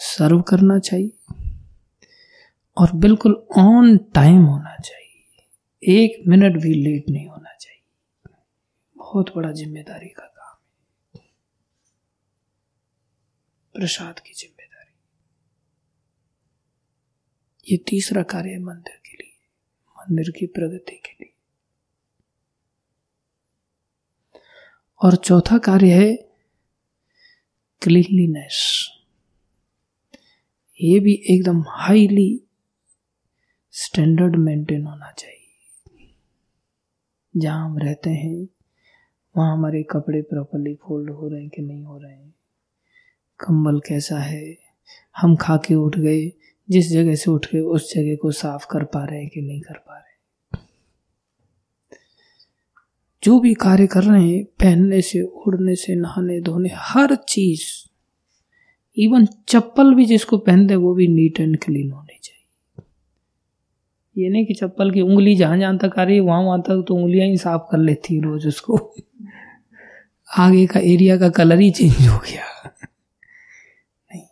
[0.00, 1.12] सर्व करना चाहिए,
[2.76, 7.82] और बिल्कुल ऑन टाइम होना चाहिए। एक मिनट भी लेट नहीं होना चाहिए।
[8.96, 10.56] बहुत बड़ा ज़िम्मेदारी का काम
[11.14, 11.24] है।
[13.74, 14.61] प्रसाद की ज़िम्मेदारी।
[17.70, 19.48] ये तीसरा कार्य है मंदिर के लिए,
[19.98, 21.32] मंदिर की प्रगति के लिए।
[25.02, 26.16] और चौथा कार्य है
[27.82, 28.88] क्लीनलीनेस
[30.80, 32.42] ये भी एकदम हाईली
[33.70, 35.38] स्टैंडर्ड मेंटेन होना चाहिए।
[37.36, 38.48] जहाँ हम रहते हैं,
[39.36, 42.34] वहाँ हमारे कपड़े प्रॉपरली फोल्ड हो रहे हैं कि नहीं हो रहे हैं?
[43.40, 44.58] कंबल कैसा है?
[45.16, 46.32] हम खा के उठ गए
[46.70, 49.60] जिस जगह से उठ के, उस जगह को साफ़ कर पा रहे हैं कि नहीं
[49.60, 50.10] कर पा रहे।
[53.22, 57.62] जो भी कार्य कर रहे हैं, पहनने से उड़ने से, नहाने, धोने, हर चीज़
[58.96, 62.84] इवन चप्पल भी जिसको पहनते वो भी नीट एंड क्लीन होनी चाहिए।
[64.16, 66.84] ये नहीं कि चप्पल की उंगली जहाँ जहाँ तक आ रही है, वहाँ वहाँ तक
[66.88, 68.94] तो उंगलियाँ ही साफ़ कर लेती है रोज उसको।
[70.38, 72.44] आगे का एरिया का कलर ही चेंज हो गया
[74.10, 74.26] नहीं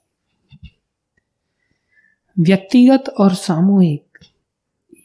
[2.37, 4.19] व्यक्तिगत और सामूहिक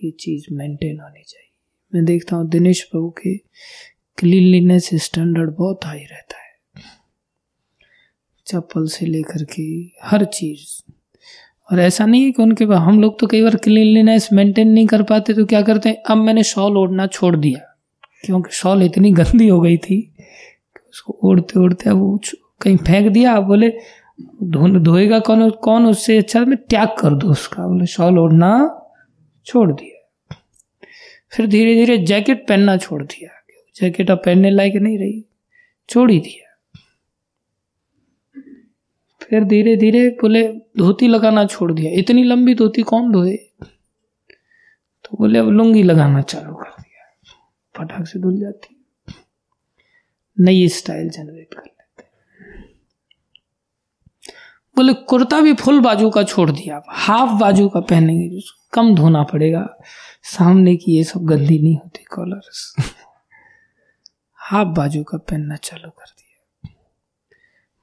[0.04, 1.50] ये चीज़ मेंटेन होनी चाहिए।
[1.94, 3.36] मैं देखता हूँ दिनेश प्रभु के
[4.18, 6.84] क्लीनलीनेस स्टैंडर्ड बहुत हाई रहता है।
[8.48, 9.64] चप्पल से लेकर के
[10.04, 10.94] हर चीज़।
[11.70, 14.88] और ऐसा नहीं है कि उनके पास हम लोग तो कई बार क्लीनलीनेस मेंटेन नहीं
[14.88, 16.02] कर पाते तो क्या करते हैं?
[16.04, 17.60] अब मैंने शॉल ओढ़ना छोड़ दिया,
[18.24, 20.00] क्योंकि शॉल इतनी गंदी हो गई थी
[20.90, 22.20] उसको ओढ़ते ओढ़ते अब
[22.62, 23.70] कहीं फेंक दिया, आप बोले
[24.84, 28.82] धोएगा कौन कौन उससे अच्छा मैं त्याग कर दो उसका। बोले, शॉल ओढ़ना,
[29.46, 30.36] छोड़ दिया।
[31.30, 33.32] फिर धीरे धीरे जैकेट पहनना छोड़ दिया।
[33.76, 35.26] जैकेट अब पहनने लायक नहीं रही।
[35.90, 36.46] छोड़ ही दिया।
[39.22, 43.36] फिर धीरे धीरे बोले, धोती लगाना छोड़ दिया। इतनी लंबी धोती कौन धोए?
[45.06, 46.86] तो बोले, अब लुंगी लगाना चालू कर दिया।
[47.78, 48.86] फटाक से धुल जाती
[50.40, 52.04] नई स्टाइल जनरेट कर लेते
[54.76, 58.42] बोले, कुर्ता भी फुल बाजू का छोड़ दिया हाफ़ बाजू का पहनेंगे
[58.74, 59.78] कम धोना पड़ेगा।
[60.24, 62.76] सामने की ये सब गंदी नहीं होती कॉलर्स
[64.40, 66.72] हाफ़ बाजू का पहनना चालू कर दिया।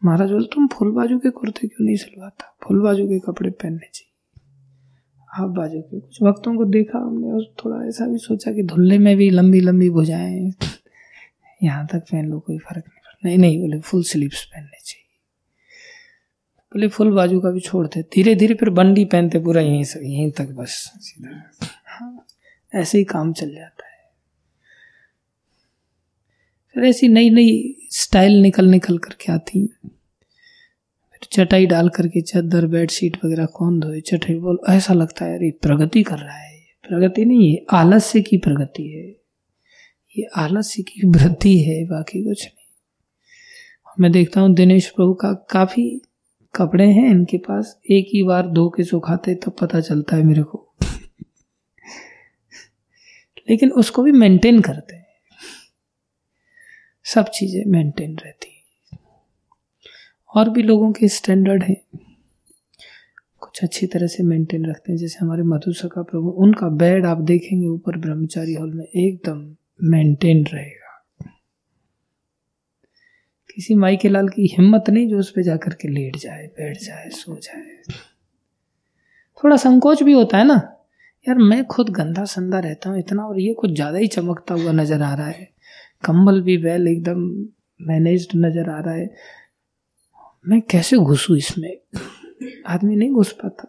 [0.05, 2.57] महाराज बोले, तुम फुल बाजू के कुर्ते क्यों नहीं सिलवाता?
[2.63, 4.09] फुल बाजू के कपड़े पहनने चाहिए।
[5.29, 8.99] हाफ़ बाजू के कुछ वक्तों को देखा हमने, और थोड़ा ऐसा भी सोचा कि धुल्ले
[8.99, 10.53] में भी लंबी लंबी भुजाएँ,
[11.63, 15.02] यहाँ तक पहन लो, कोई फ़र्क नहीं पड़ता। नहीं नहीं, बोले, फुल स्लीव्स पहनने चाहिए।
[16.73, 20.31] बोले फुल बाजू का भी छोड़ते धीरे धीरे फिर बंडी पहनते पूरा यहीं से, यहीं
[20.31, 21.51] तक बस, सीधा।
[21.87, 22.27] हाँ
[22.75, 23.93] ऐसे ही काम चल जाता है।
[26.75, 29.67] फिर ऐसी नई नई स्टाइल निकल निकल करके आती
[31.13, 35.51] फिर चटाई डाल करके चादर बेडशीट वगैरह, कौन धोए, चटाई बोल ऐसा लगता है, अरे,
[35.51, 36.53] प्रगति कर रहा है
[36.89, 39.23] प्रगति नहीं है आलस्य की प्रगति है।
[40.19, 42.63] ये आलस्य की वृद्धि है, बाकी कुछ नहीं।
[44.01, 46.03] मैं देखता हूँ दिनेश प्रभु का काफ़ी
[46.55, 50.43] कपड़े हैं इनके पास, एक ही बार धो के सुखाते तब पता चलता है मेरे
[50.43, 50.69] को।
[53.51, 55.07] लेकिन उसको भी मेंटेन करते हैं।
[57.05, 58.49] सब चीज़ें मेंटेन रहती
[60.37, 61.99] और भी लोगों के स्टैंडर्ड हैं।
[63.41, 67.67] कुछ अच्छी तरह से मेंटेन रखते हैं। जैसे हमारे मधुसका प्रभु, उनका बेड आप देखेंगे
[67.67, 69.57] ऊपर ब्रह्मचारी हॉल में एकदम
[69.89, 70.82] मेंटेन रहेगा।
[73.57, 76.79] किसी माई के लाल की हिम्मत नहीं जो उस पर जाकर के लेट जाए, बैठ
[76.79, 77.95] जाए, सो जाए।
[79.45, 80.55] थोड़ा संकोच भी होता है ना।
[81.27, 84.73] यार, मैं खुद गंदा संदा रहता हूँ इतना और ये कुछ ज़्यादा ही चमकता हुआ
[84.73, 85.49] नज़र आ रहा है।
[86.05, 87.21] कंबल भी वेल एकदम
[87.81, 89.11] मैनेज नज़र आ रहा है।
[90.49, 91.77] मैं कैसे घुसूँ इसमें?
[92.67, 93.69] आदमी नहीं घुस पाता।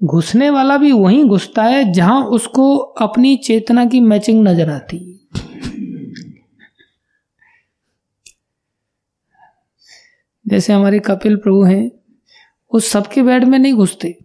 [0.00, 4.98] घुसने वाला भी वहीं घुसता है जहाँ उसको अपनी चेतना की मैचिंग नज़र आती।
[5.36, 5.53] है
[10.46, 11.90] जैसे हमारे कपिल प्रभु हैं,
[12.72, 14.16] वो सबके बेड में नहीं घुसते।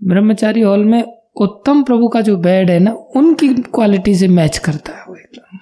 [0.00, 1.02] ब्रह्मचारी हॉल में
[1.36, 5.58] उत्तम प्रभु का जो बेड है ना, उनकी क्वालिटी से मैच करता है वो एकदम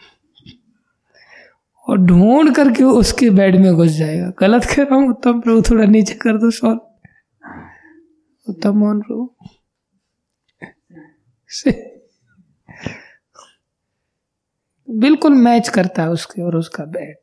[1.87, 5.85] और ढूंढ करके उसके बेड में घुस जाएगा। गलत कह रहा हूँ, उत्तम प्रभु थोड़ा
[5.85, 6.79] नीचे कर दो शॉल
[8.49, 9.35] उत्तम मोहन प्रभु।
[14.91, 17.17] बिल्कुल मैच करता है उसके और उसका बेड।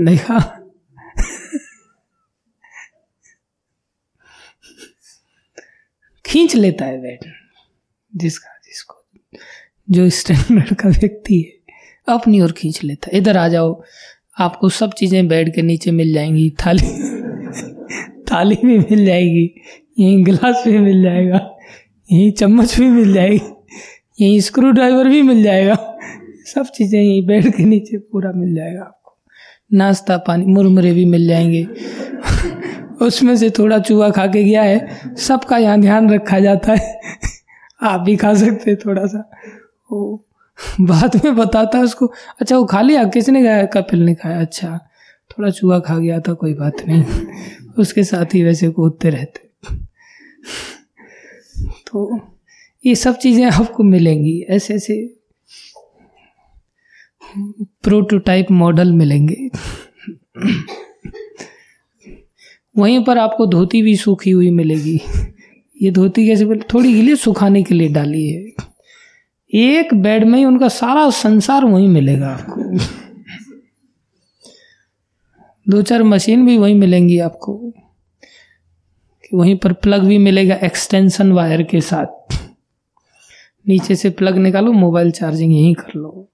[0.00, 0.40] नहीं
[6.26, 7.18] खींच लेता है बेड
[8.16, 9.04] जिसका, जिसको,
[9.90, 11.74] जो स्टैंडर्ड का व्यक्ति है,
[12.08, 13.82] अपनी ओर खींच लेता है। इधर आ जाओ।
[14.38, 16.86] आपको सब चीज़ें बेड के नीचे मिल जाएँगी। थाली
[18.22, 19.60] थाली भी मिल जाएगी।
[19.98, 21.58] यहीं गिलास भी मिल जाएगा।
[22.12, 23.66] यहीं चम्मच भी मिल जाएगी।
[24.20, 25.98] यहीं स्क्रू ड्राइवर भी मिल जाएगा।
[26.54, 28.99] सब चीज़ें यहीं बेड के नीचे पूरा मिल जाएगा।
[29.74, 31.68] नाश्ता पानी, मुरमुरे भी मिल जाएँगे।
[33.02, 37.00] उसमें से थोड़ा चूहा खा के गया है। सबका यहाँ ध्यान रखा जाता है।
[37.82, 39.30] आप भी खा सकते थोड़ा सा।
[39.92, 40.18] ओ,
[40.80, 43.04] बाद में बताता उसको। अच्छा वो खा लिया?
[43.04, 43.64] किसने खाया?
[43.64, 44.80] कपिल ने खाया। अच्छा
[45.30, 47.04] थोड़ा चूहा खा गया था, कोई बात नहीं।
[47.78, 49.50] उसके साथ ही वैसे कूदते रहते।
[51.86, 52.20] तो
[52.86, 55.19] ये सब चीज़ें आपको मिलेंगी। ऐसे ऐसे
[57.58, 59.50] प्रोटोटाइप मॉडल मिलेंगे।
[62.78, 65.00] वहीं पर आपको धोती भी सूखी हुई मिलेगी।
[65.82, 68.52] ये धोती कैसे बोले थोड़ी गीली सुखाने के लिए डाली है।
[69.54, 72.78] एक बेड में ही उनका सारा संसार वहीं मिलेगा आपको।
[75.68, 77.72] दो चार मशीन भी वहीं मिलेंगी आपको।
[79.24, 82.34] कि वहीं पर प्लग भी मिलेगा एक्सटेंशन वायर के साथ।
[83.68, 86.29] नीचे से प्लग निकालो, मोबाइल चार्जिंग यहीं कर लो।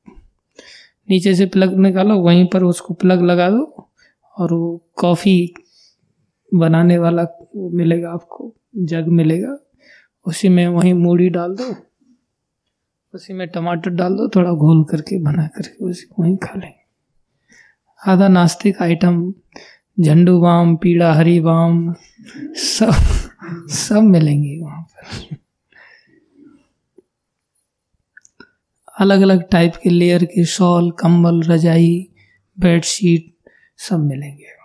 [1.09, 3.91] नीचे से प्लग निकालो, वहीं पर उसको प्लग लगा दो
[4.37, 5.55] और वो कॉफ़ी
[6.53, 7.23] बनाने वाला
[7.57, 9.57] वो मिलेगा आपको जग मिलेगा।
[10.27, 11.75] उसी में वहीं मूढ़ी डाल दो,
[13.15, 16.85] उसी में टमाटर डाल दो, थोड़ा घोल करके, बना करके उसी वहीं खा लेंगे।
[18.01, 19.33] आधा नास्तिक आइटम
[19.99, 21.95] झंडू बाम, पीड़ा हरी बाम,
[22.57, 22.93] सब
[23.71, 25.37] सब मिलेंगे वहाँ पर।
[29.01, 32.09] अलग अलग टाइप के लेयर के शॉल कंबल, रजाई
[32.59, 34.57] बेडशीट सब मिलेंगे।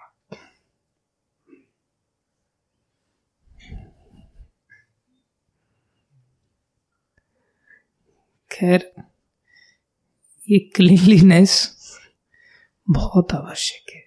[8.51, 8.91] खैर,
[10.49, 11.77] ये क्लीनलीनेस
[12.89, 14.01] बहुत आवश्यक है।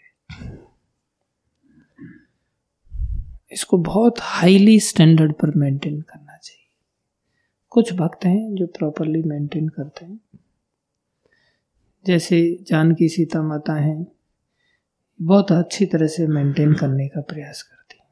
[3.53, 6.24] इसको बहुत हाईली स्टैंडर्ड पर मेंटेन करना।
[7.75, 10.21] कुछ भक्त हैं जो प्रॉपरली मेंटेन करते हैं।
[12.07, 14.07] जैसे जानकी सीता माता हैं,
[15.23, 18.07] बहुत अच्छी तरह से मेंटेन करने का प्रयास करती हैं।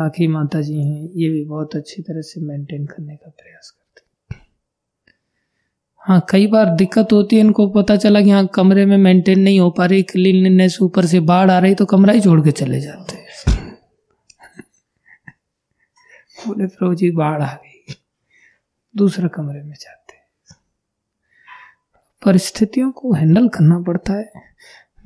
[0.00, 3.84] राखी माता जी हैं, ये भी बहुत अच्छी तरह से मेंटेन करने का प्रयास करती
[5.96, 9.60] हाँ। कई बार दिक्कत होती है, इनको पता चला कि हाँ कमरे में मेंटेन नहीं
[9.60, 12.80] हो पा रही क्लीननेस ऊपर से बाढ़ आ रही तो कमरा ही छोड़ के चले
[12.80, 13.46] जाते हैं।
[16.46, 17.73] बोले, प्रभु जी, बाढ़ आ गई।
[18.94, 20.02] दूसरे कमरे में जाते
[22.22, 24.42] परिस्थितियों को हैंडल करना पड़ता है।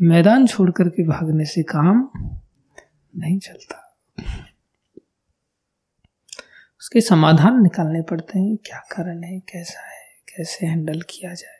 [0.01, 2.09] मैदान छोड़ करके भागने से काम
[3.12, 3.84] नहीं चलता।
[6.80, 11.57] उसके समाधान निकालने पड़ते हैं, क्या कारण है, कैसा है, कैसे हैंडल किया जाए।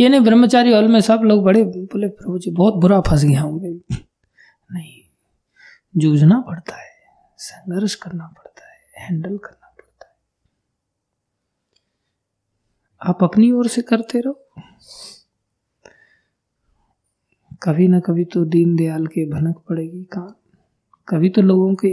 [0.00, 3.40] ये नहीं ब्रह्मचारी हॉल में सब लोग बड़े बोले, प्रभु जी, बहुत बुरा फंस गया
[3.40, 5.02] हूँ नहीं,
[5.94, 6.90] जूझना पड़ता है,
[7.38, 10.14] संघर्ष करना पड़ता है, हैंडल करना पड़ता है
[13.00, 14.42] आप अपनी ओर से करते रहो।
[17.62, 20.34] कभी ना कभी तो दीन दयाल के भनक पड़ेगी कहा
[21.08, 21.90] कभी तो लोगों के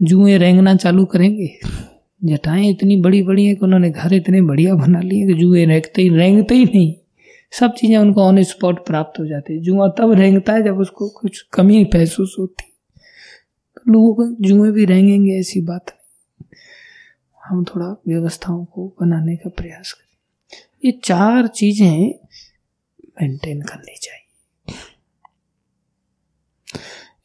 [0.00, 1.48] जुए रेंगना चालू करेंगे।
[2.22, 6.02] जटाएँ इतनी बड़ी बड़ी हैं कि उन्होंने घर इतने बढ़िया बना लिए कि जुए रेंगते
[6.02, 6.94] ही रेंगते ही नहीं।
[7.52, 11.08] सब चीज़ें उनको ऑन स्पॉट प्राप्त हो जाती है। जुआ तब रेंगता है जब उसको
[11.10, 12.64] कुछ कमी महसूस होती।
[13.76, 15.96] तो लोगों को जुए भी रेंगेंगे, ऐसी बात
[17.50, 20.08] हम थोड़ा व्यवस्थाओं को बनाने का प्रयास करें।
[20.84, 22.14] ये चार चीज़ें
[23.22, 24.18] मेंटेन करनी चाहिए।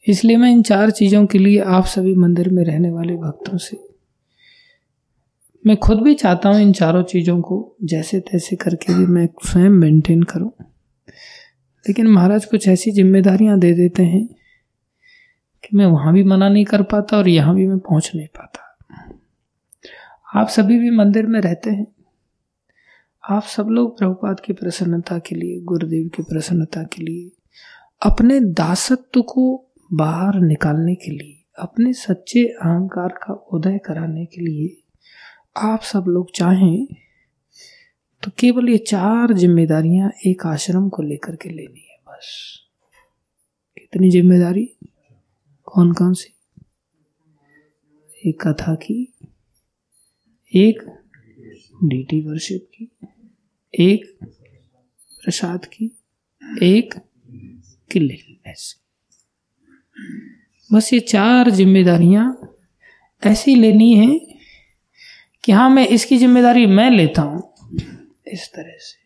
[0.08, 3.78] इसलिए मैं इन चार चीज़ों के लिए आप सभी मंदिर में रहने वाले भक्तों से
[5.64, 9.70] मैं खुद भी चाहता हूँ इन चारों चीज़ों को जैसे तैसे करके भी मैं स्वयं
[9.70, 10.50] मेंटेन करूँ।
[11.86, 14.26] लेकिन महाराज कुछ ऐसी जिम्मेदारियाँ दे देते हैं
[15.64, 18.65] कि मैं वहाँ भी मना नहीं कर पाता और यहाँ भी मैं पहुँच नहीं पाता।
[20.36, 21.86] आप सभी भी मंदिर में रहते हैं।
[23.24, 27.30] आप सब लोग प्रभुपाद की प्रसन्नता के लिए, गुरुदेव की प्रसन्नता के लिए,
[28.02, 29.44] अपने दासत्व को
[29.92, 34.76] बाहर निकालने के लिए, अपने सच्चे अहंकार का उदय कराने के लिए
[35.56, 36.86] आप सब लोग चाहें
[38.22, 42.60] तो केवल ये चार जिम्मेदारियाँ एक आश्रम को लेकर के लेनी है बस।
[43.78, 44.64] कितनी ज़िम्मेदारी?
[45.66, 46.32] कौन कौन सी?
[48.24, 49.15] एक कथा की
[50.56, 50.78] एक
[51.84, 52.88] डीटी वर्शिप की,
[53.74, 54.04] एक
[55.22, 55.90] प्रसाद की,
[56.62, 56.94] एक
[57.90, 58.74] क्लीननेस
[60.70, 62.24] बस ये चार जिम्मेदारियाँ
[63.22, 64.18] ऐसी लेनी है
[65.44, 67.42] कि हाँ मैं इसकी ज़िम्मेदारी मैं लेता हूँ
[68.26, 69.04] इस तरह से।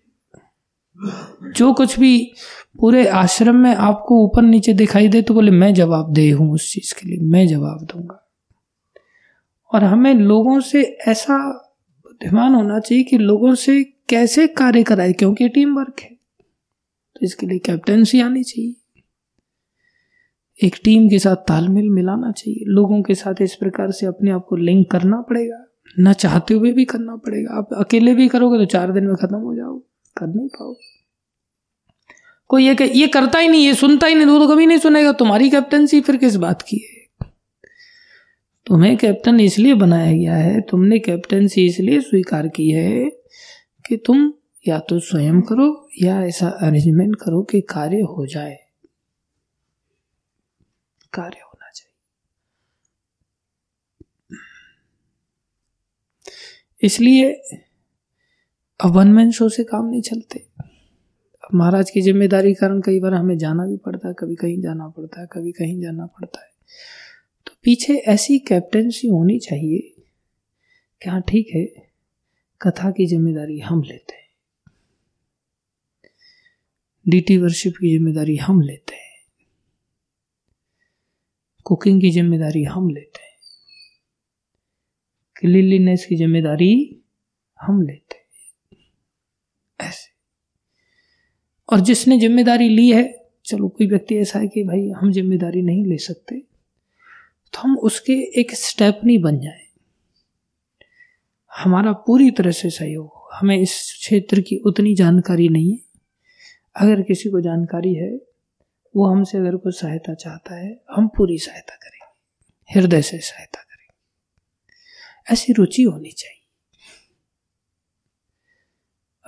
[1.52, 2.32] जो कुछ भी
[2.80, 6.72] पूरे आश्रम में आपको ऊपर नीचे दिखाई दे तो बोले, मैं जवाब दे हूँ उस
[6.72, 8.26] चीज़ के लिए, मैं जवाब दूँगा।
[9.72, 11.36] और हमें लोगों से ऐसा
[11.98, 16.10] बुद्धिमान होना चाहिए कि लोगों से कैसे कार्य कराए, क्योंकि टीम वर्क है।
[17.14, 18.74] तो इसके लिए कैप्टनसी आनी चाहिए।
[20.66, 24.46] एक टीम के साथ तालमेल मिलाना चाहिए। लोगों के साथ इस प्रकार से अपने आप
[24.48, 25.66] को लिंक करना पड़ेगा।
[26.00, 29.36] न चाहते हुए भी करना पड़ेगा। आप अकेले भी करोगे तो चार दिन में खत्म
[29.36, 29.78] हो जाओ।
[30.16, 30.74] कर नहीं पाओ।
[32.48, 35.50] कोई ये ये करता ही नहीं, ये सुनता ही नहीं तो कभी नहीं सुनेगा। तुम्हारी
[35.50, 36.99] कैप्टनसी फिर किस बात की है?
[38.70, 43.08] तुम्हें कैप्टन इसलिए बनाया गया है, तुमने कैप्टनसी इसलिए स्वीकार की है
[43.84, 44.32] कि तुम
[44.64, 45.66] या तो स्वयं करो
[46.02, 48.56] या ऐसा अरेंजमेंट करो कि कार्य हो जाए।
[51.12, 51.94] कार्य होना चाहिए।
[56.82, 57.32] इसलिए
[58.80, 60.44] अब वन मैन शो से काम नहीं चलते।
[61.54, 65.20] महाराज की ज़िम्मेदारी कारण कई बार हमें जाना भी पड़ता है, कभी कहीं जाना पड़ता
[65.20, 66.48] है, कभी कहीं जाना पड़ता है।
[67.64, 69.78] पीछे ऐसी कैप्टनसी होनी चाहिए
[71.02, 71.64] कि हाँ ठीक है,
[72.60, 74.28] कथा की ज़िम्मेदारी हम लेते हैं।
[77.06, 79.08] डीटी वर्शिप की ज़िम्मेदारी हम लेते हैं।
[81.64, 83.28] कुकिंग की ज़िम्मेदारी हम लेते हैं।
[85.36, 87.02] क्लीनलीनेस की ज़िम्मेदारी
[87.60, 88.78] हम लेते हैं।
[89.78, 90.08] ऐसे।
[91.68, 93.04] और जिसने ज़िम्मेदारी ली है,
[93.44, 96.49] चलो कोई व्यक्ति ऐसा है कि भाई हम ज़िम्मेदारी नहीं ले सकते।
[97.52, 99.66] तो हम उसके एक स्टेप नहीं बन जाए।
[101.56, 105.78] हमारा पूरी तरह से सहयोग हमें इस क्षेत्र की उतनी जानकारी नहीं है।
[106.76, 108.16] अगर किसी को जानकारी है,
[108.96, 113.94] वो हमसे अगर कोई सहायता चाहता है, हम पूरी सहायता करेंगे। हृदय से सहायता करेंगे।
[115.32, 116.46] ऐसी रुचि होनी चाहिए।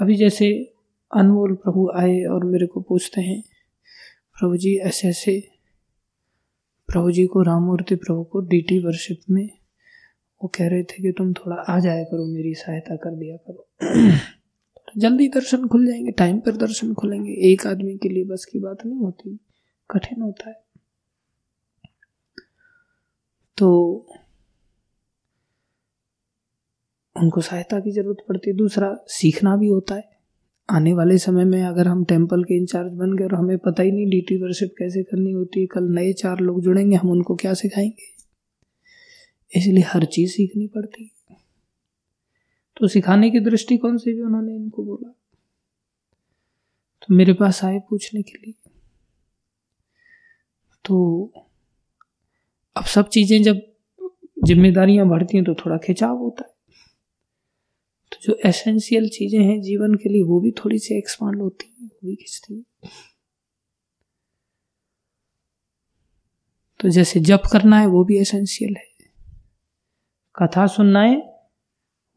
[0.01, 0.75] अभी जैसे
[1.16, 3.43] अनमोल प्रभु आए और मेरे को पूछते हैं,
[4.41, 5.51] प्रभु जी ऐसे ऐसे
[6.93, 9.49] प्रभु जी को, राममूर्ति प्रभु को डीटी वर्शिप में
[10.43, 13.68] वो कह रहे थे कि तुम थोड़ा आ जाया करो, मेरी सहायता कर दिया करो।
[14.99, 18.86] जल्दी दर्शन खुल जाएँगे टाइम पर दर्शन खुलेंगे। एक आदमी के लिए बस की बात
[18.86, 19.38] नहीं होती,
[19.90, 20.64] कठिन होता है।
[23.59, 23.68] तो
[27.16, 30.12] उनको सहायता की ज़रूरत पड़ती है, दूसरा सीखना भी होता है।
[30.71, 33.93] आने वाले समय में अगर हम टेंपल के इंचार्ज बन गए और हमें पता ही
[33.93, 37.55] नहीं ड्यूटी वर्शिप कैसे करनी होती है, कल नए चार लोग जुड़ेंगे, हम उनको क्या
[37.55, 38.13] सिखाएँगे?
[39.59, 41.37] इसलिए हर चीज़ सीखनी पड़ती है।
[42.77, 45.09] तो सिखाने की दृष्टिकोण से भी उन्होंने इनको बोला।
[47.03, 48.55] तो मेरे पास आए पूछने के लिए।
[50.85, 51.31] तो
[52.77, 53.61] अब सब चीज़ें जब
[54.45, 56.51] जिम्मेदारियाँ बढ़ती हैं तो थोड़ा खिंचाव होता है।
[58.23, 62.09] जो एसेंशियल चीज़ें हैं जीवन के लिए, वो भी थोड़ी सी एक्सपांड होती हैं, वो
[62.09, 62.91] भी खिंचती है।
[66.81, 68.93] तो जैसे जप करना है, वो भी एसेंशियल है।
[70.37, 71.16] कथा सुनना है,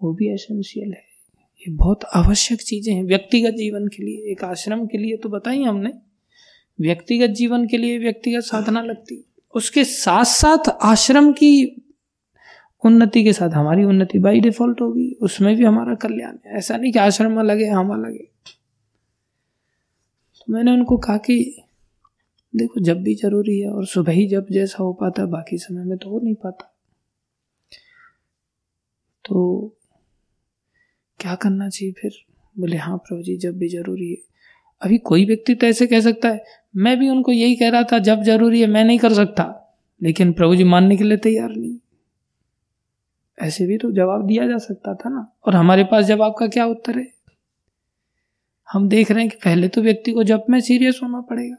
[0.03, 1.03] वो भी एसेंशियल है।
[1.39, 5.64] ये बहुत आवश्यक चीज़ें हैं। व्यक्तिगत जीवन के लिए, एक आश्रम के लिए तो बताई
[5.64, 5.93] हमने।
[6.82, 9.26] व्यक्तिगत जीवन के लिए व्यक्तिगत साधना लगती
[9.56, 11.82] उसके साथ साथ आश्रम की
[12.86, 16.91] उन्नति के साथ हमारी उन्नति बाई डिफ़ॉल्ट होगी। उसमें भी हमारा कल्याण है। ऐसा नहीं
[16.91, 18.13] कि आश्रम अलग है हम है
[20.39, 21.61] तो मैंने उनको कहा कि,
[22.55, 25.97] देखो, जब भी ज़रूरी है और सुबह ही जब जैसा हो पाता, बाकी समय में
[25.97, 26.75] तो हो नहीं पाता।
[29.25, 29.67] तो
[31.19, 32.11] क्या करना चाहिए फिर?
[32.59, 34.17] बोले हाँ प्रभु जी, जब भी ज़रूरी है।
[34.81, 36.43] अभी कोई व्यक्ति तो ऐसे कह सकता है,
[36.75, 40.33] मैं भी उनको यही कह रहा था, जब ज़रूरी है, मैं नहीं कर सकता। लेकिन
[40.33, 41.77] प्रभु जी मानने के लिए तैयार नहीं।
[43.38, 46.65] ऐसे भी तो जवाब दिया जा सकता था ना। और हमारे पास जवाब का क्या
[46.65, 47.07] उत्तर है?
[48.67, 51.55] हम देख रहे हैं कि पहले तो व्यक्ति को जब में सीरियस होना पड़ेगा,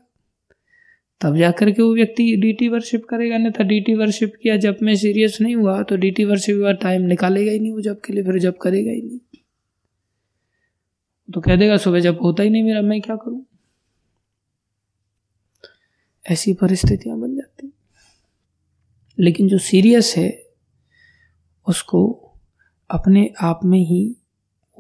[1.21, 4.95] तब जाकर के वो व्यक्ति डीटी वर्शिप करेगा, नहीं था डीटी वर्शिप किया, जब में
[4.97, 8.25] सीरियस नहीं हुआ तो डीटी वर्शिप का टाइम निकालेगा ही नहीं वो जब के लिए,
[8.25, 9.19] फिर जब करेगा ही नहीं।
[11.29, 13.45] तो कह देगा, सुबह जब होता ही नहीं मेरा, मैं क्या करूँ?
[16.27, 17.73] ऐसी परिस्थितियाँ बन जाती
[19.19, 20.29] लेकिन जो सीरियस है
[21.69, 22.33] उसको
[22.91, 24.17] अपने आप में ही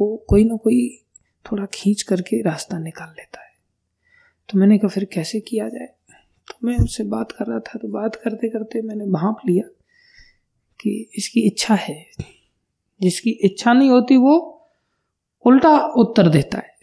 [0.00, 1.04] वो कोई ना कोई
[1.52, 3.50] थोड़ा खींच करके रास्ता निकाल लेता है।
[4.48, 5.86] तो मैंने कहा, फिर कैसे किया जाए?
[6.48, 9.68] तो मैं उससे बात कर रहा था तो बात करते करते मैंने भाप लिया
[10.80, 12.06] कि इसकी इच्छा है।
[13.00, 14.68] जिसकी इच्छा नहीं होती, वो
[15.46, 16.76] उल्टा उत्तर देता है।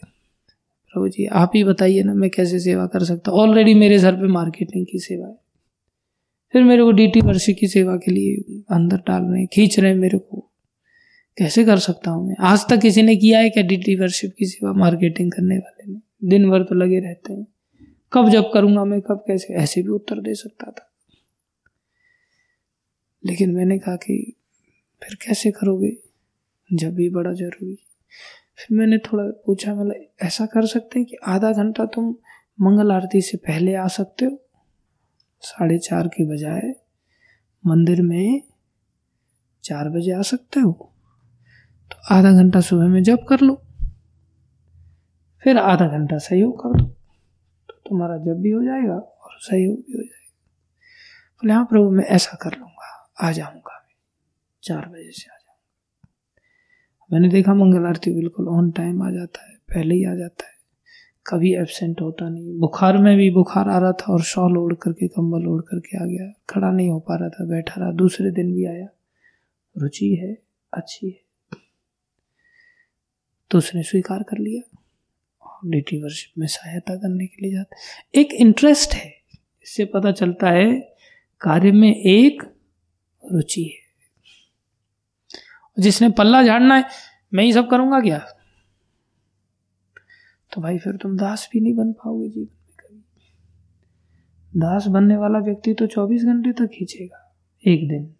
[0.94, 4.28] प्रभु जी, आप ही बताइए ना, मैं कैसे सेवा कर सकता ऑलरेडी मेरे सर पे
[4.28, 5.43] मार्केटिंग की सेवा है।
[6.54, 9.92] फिर मेरे को डीटी वर्षी की सेवा के लिए अंदर डाल रहे हैं खींच रहे
[9.92, 10.52] हैं मेरे को।
[11.38, 12.36] कैसे कर सकता हूँ मैं?
[12.40, 16.00] आज तक किसी ने किया है क्या डीटी वर्शिप की सेवा मार्केटिंग करने वाले ने
[16.24, 17.48] दिन भर तो लगे रहते हैं।
[18.14, 19.54] कब जब करूँगा मैं, कब कैसे?
[19.54, 20.94] ऐसे भी उत्तर दे सकता था।
[23.26, 24.34] लेकिन मैंने कहा कि
[25.04, 25.98] फिर कैसे करोगे?
[26.74, 27.76] जब भी बड़ा ज़रूरी।
[28.58, 32.16] फिर मैंने थोड़ा पूछा मतलब ऐसा कर सकते हैं कि आधा घंटा तुम
[32.62, 34.43] मंगल आरती से पहले आ सकते हो?
[35.44, 36.76] साढ़े चार के बजाय
[37.66, 38.42] मंदिर में
[39.64, 40.94] चार बजे आ सकते हो।
[41.92, 43.62] तो आधा घंटा सुबह में जब कर लो।
[45.44, 46.86] फिर आधा घंटा सहयोग कर दो।
[47.70, 50.38] तो तुम्हारा जब भी हो जाएगा और सहयोग भी हो जाएगा।
[51.38, 53.96] बोले हाँ प्रभु, मैं ऐसा कर लूँगा। आ जाऊँगा मैं।
[54.64, 55.50] चार बजे से आ जाऊँगा।
[57.14, 60.53] मैंने देखा मंगल आरती बिल्कुल ऑन टाइम आ जाता है, पहले ही आ जाता है।
[61.28, 65.08] कभी एबसेंट होता नहीं। बुखार में भी बुखार आ रहा था और शॉल ओढ़ करके,
[65.08, 68.54] कंबल ओढ़ करके आ गया। खड़ा नहीं हो पा रहा था, बैठा रहा। दूसरे दिन
[68.54, 68.88] भी आया।
[69.78, 70.38] रुचि है,
[70.74, 71.24] अच्छी है।
[73.52, 74.78] तो उसने स्वीकार कर लिया।
[75.42, 77.76] और डिटी वर्शिप में सहायता करने के लिए जाता।
[78.16, 79.14] एक इंटरेस्ट है।
[79.64, 80.96] इससे पता चलता है,
[81.42, 82.44] कार्य में एक
[83.32, 83.84] रुचि है।
[85.80, 86.84] जिसने पल्ला झाड़ना है,
[87.34, 88.33] मैं ही सब करूँगा क्या?
[90.54, 93.04] तो भाई फिर तुम दास भी नहीं बन पाओगे जीवन में कभी।
[94.60, 97.36] दास बनने वाला व्यक्ति तो 24 घंटे तक खींचेगा,
[97.68, 98.16] एक दिन।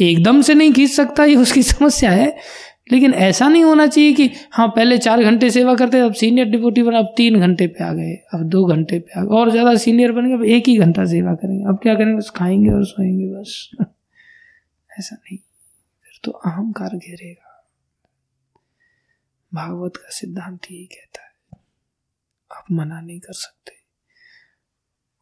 [0.00, 2.36] एकदम से नहीं खींच सकता, ये उसकी समस्या है।
[2.92, 6.82] लेकिन ऐसा नहीं होना चाहिए कि हाँ पहले चार घंटे सेवा करते, अब सीनियर डिप्यूटी
[6.82, 9.74] बना, अब तीन घंटे पे आ गए, अब दो घंटे पे आ गए। और ज़्यादा
[9.74, 12.14] सीनियर बन गए अब एक ही घंटा सेवा करेंगे। अब क्या करेंगे?
[12.14, 13.70] बस खाएँगे और सोएँगे बस।
[14.98, 15.38] ऐसा नहीं।
[16.02, 17.46] फिर तो अहंकार घेरेगा।
[19.54, 21.29] भागवत का सिद्धांत यही कहता है।
[22.52, 23.72] आप मना नहीं कर सकते।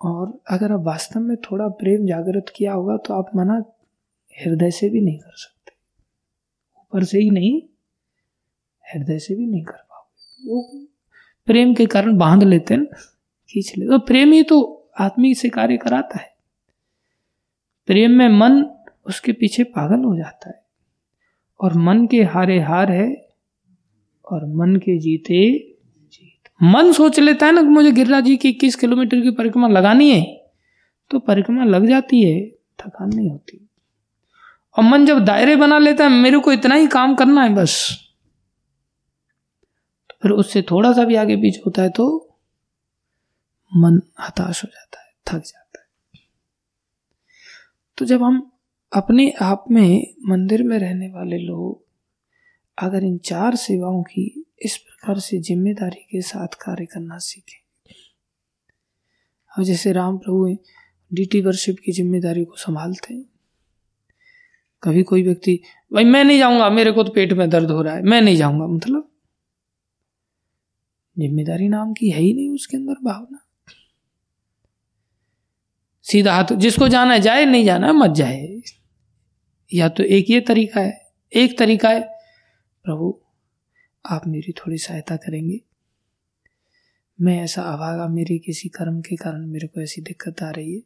[0.01, 3.62] और अगर आप वास्तव में थोड़ा प्रेम जागृत किया होगा तो आप मना
[4.43, 5.72] हृदय से भी नहीं कर सकते।
[6.81, 7.62] ऊपर से ही नहीं,
[8.83, 10.87] हृदय से भी नहीं कर पाओगे। वो
[11.47, 12.87] प्रेम के कारण बाँध लेते हैं,
[13.49, 16.37] खींच लेते तो प्रेम ही तो आदमी से कार्य कराता है।
[17.87, 18.62] प्रेम में मन
[19.07, 20.66] उसके पीछे पागल हो जाता है।
[21.61, 23.29] और मन के हारे हार है,
[24.24, 25.35] और मन के जीते
[26.61, 30.11] मन सोच लेता है ना कि मुझे गिरिराज जी की इक्कीस किलोमीटर की परिक्रमा लगानी
[30.11, 30.23] है
[31.11, 33.69] तो परिक्रमा लग जाती है, थकान नहीं होती।
[34.79, 37.99] और मन जब दायरे बना लेता है, मेरे को इतना ही काम करना है बस।
[40.11, 42.07] तो फिर उससे थोड़ा सा भी आगे पीछे होता है तो
[43.73, 46.21] मन हताश हो जाता है, थक जाता है।
[47.99, 48.51] तो जब हम
[48.93, 51.85] अपने आप में मंदिर में रहने वाले लोग,
[52.79, 57.59] अगर इन चार सेवाओं की इस प्रकार से ज़िम्मेदारी के साथ कार्य करना सीखें।
[59.53, 60.47] अब जैसे राम प्रभु
[61.11, 63.25] डीटी वर्शिप की ज़िम्मेदारी को संभालते हैं।
[64.83, 65.59] कभी कोई व्यक्ति,
[65.93, 68.37] भाई मैं नहीं जाऊँगा, मेरे को तो पेट में दर्द हो रहा है, मैं नहीं
[68.37, 69.09] जाऊँगा। मतलब
[71.17, 73.39] ज़िम्मेदारी नाम की है ही नहीं उसके अंदर भावना।
[76.07, 78.61] सीधा हाथ, जिसको जाना है, जाए, नहीं जाना है, मत जाए।
[79.71, 81.01] या तो एक ये तरीका है,
[81.33, 82.01] एक तरीका है,
[82.85, 83.19] प्रभु
[84.11, 85.61] आप मेरी थोड़ी सहायता करेंगे?
[87.21, 90.83] मैं ऐसा अभागा मेरे किसी कर्म के कारण मेरे को ऐसी दिक्कत आ रही है।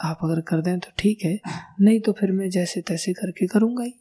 [0.00, 1.40] आप अगर कर दें तो ठीक है,
[1.80, 3.94] नहीं तो फिर मैं जैसे तैसे करके करूँगा ही।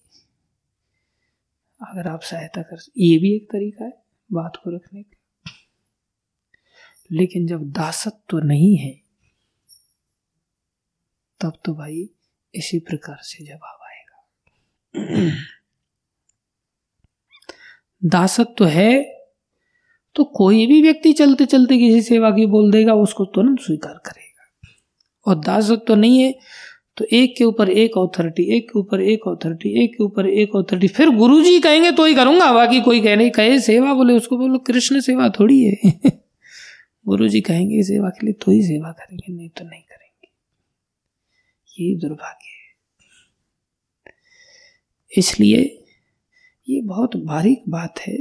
[1.81, 5.51] अगर आप सहायता कर, ये भी एक तरीका है बात को रखने का।
[7.11, 9.01] लेकिन जब दासत्व तो नहीं है,
[11.41, 12.09] तब तो भाई
[12.55, 14.27] इसी प्रकार से जवाब आएगा।
[18.05, 19.21] दासत्व तो है
[20.15, 24.69] तो कोई भी व्यक्ति चलते चलते किसी सेवा की बोल देगा, उसको तुरंत स्वीकार करेगा।
[25.25, 26.39] और दासत्व तो नहीं है
[26.97, 30.55] तो एक के ऊपर एक ऑथोरिटी एक के ऊपर एक ऑथोरिटी एक के ऊपर एक
[30.55, 34.13] ऑथोरिटी फिर गुरु जी कहेंगे तो ही करूँगा। बाकी कोई कह नहीं, कहे, सेवा बोले,
[34.13, 35.99] उसको बोलो, कृष्ण सेवा थोड़ी है।
[37.07, 40.27] गुरु जी कहेंगे सेवा के लिए तो ही सेवा करेंगे, नहीं तो नहीं करेंगे।
[41.83, 42.61] यही दुर्भाग्य है।
[45.17, 45.80] इसलिए
[46.71, 48.17] ये बहुत बारीक बात है,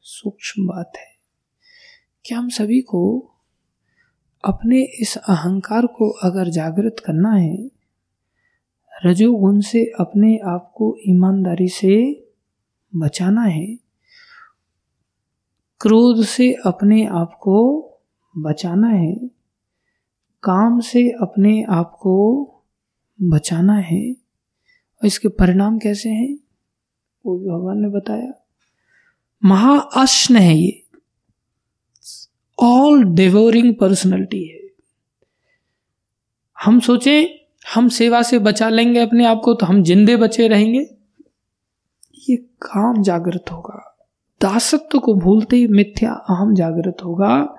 [0.00, 1.14] सूक्ष्म बात है।
[2.26, 3.30] कि हम सभी को
[4.44, 7.70] अपने इस अहंकार को अगर जागृत करना है,
[9.06, 12.24] रजोगुण से अपने आप को ईमानदारी से
[12.96, 13.76] बचाना है,
[15.80, 17.88] क्रोध से अपने आप को
[18.38, 19.30] बचाना है,
[20.42, 22.44] काम से अपने आप को
[23.22, 26.43] बचाना है, और इसके परिणाम कैसे हैं?
[27.26, 28.32] वो भी भगवान ने बताया।
[29.44, 30.82] महाअश्न है ये।
[32.62, 34.60] ऑल डिवोरिंग पर्सनैलिटी है।
[36.64, 40.86] हम सोचे, हम सेवा से बचा लेंगे अपने आप को तो हम जिंदे बचे रहेंगे।
[42.30, 43.96] ये काम जागृत होगा।
[44.40, 47.56] दासत्व को भूलते ही मिथ्या, अहम जागृत होगा।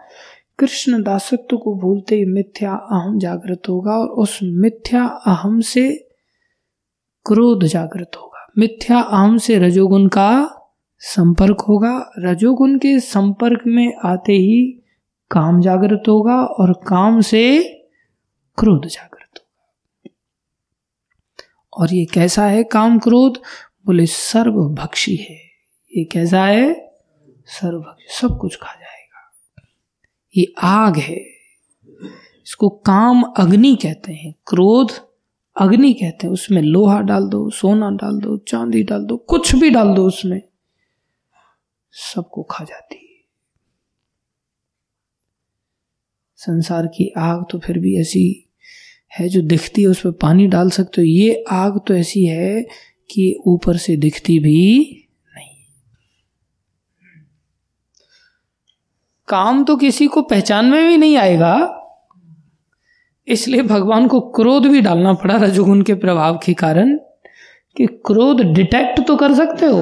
[0.60, 6.10] कृष्ण दासत्व को भूलते ही मिथ्या, अहम जागृत होगा। और उस मिथ्या, अहम से
[7.26, 10.50] क्रोध जागृत होगा। मिथ्या अहम से रजोगुण का
[11.00, 14.84] संपर्क होगा। रजोगुण के संपर्क में आते ही
[15.32, 17.64] काम जागृत होगा और काम से
[18.58, 19.72] क्रोध जागृत होगा।
[21.74, 23.42] और ये कैसा है काम क्रोध?
[23.86, 25.40] बोले, सर्वभक्षी है।
[25.98, 26.96] ये कैसा है?
[27.46, 29.32] सर्वभक्षी। सब कुछ खा जाएगा।
[30.38, 31.24] ये आग है।
[32.48, 35.15] इसको काम अग्नि कहते हैं। क्रोध
[35.58, 39.70] अग्नि कहते हैं, उसमें लोहा डाल दो, सोना डाल दो, चांदी डाल दो, कुछ भी
[39.70, 40.42] डाल दो उसमें,
[41.92, 43.26] सबको खा जाती है।
[46.38, 48.50] संसार की आग तो फिर भी ऐसी
[49.20, 52.62] है जो दिखती है, उस पर पानी डाल सकते हो। ये आग तो ऐसी है
[53.12, 54.80] कि ऊपर से दिखती भी
[55.36, 55.64] नहीं।
[59.28, 61.82] काम तो किसी को पहचान में भी नहीं आएगा
[63.28, 66.98] इसलिए भगवान को क्रोध भी डालना पड़ा रजोगुण के प्रभाव के कारण
[67.78, 69.80] कि क्रोध डिटेक्ट तो कर सकते हो।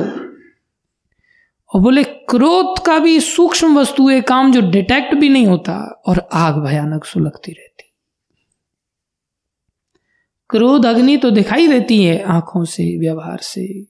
[1.74, 6.30] और बोले, क्रोध का भी सूक्ष्म वस्तु है, काम जो डिटेक्ट भी नहीं होता और
[6.34, 7.94] आग भयानक सुलगती रहती।
[10.50, 13.86] क्रोध अग्नि तो दिखाई देती है आँखों से, व्यवहार से,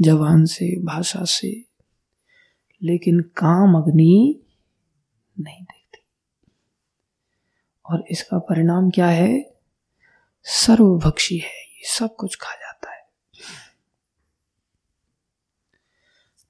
[0.00, 1.64] जवान से, भाषा से।
[2.82, 4.40] लेकिन काम अग्नि
[5.40, 6.02] नहीं देखती
[7.90, 9.56] और इसका परिणाम क्या है?
[10.42, 13.08] सर्वभक्षी है। ये सब कुछ खा जाता है।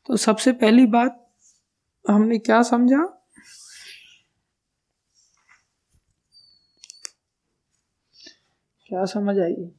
[0.06, 1.30] तो सबसे पहली बात,
[2.10, 3.22] हमने क्या समझा?
[8.86, 9.70] क्या समझ आई?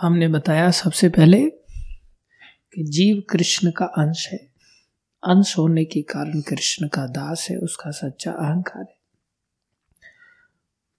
[0.00, 1.50] हमने बताया सबसे पहले
[2.74, 4.50] कि जीव कृष्ण का अंश है।
[5.26, 9.00] अंश होने के कारण कृष्ण का दास है उसका सच्चा अहंकार है।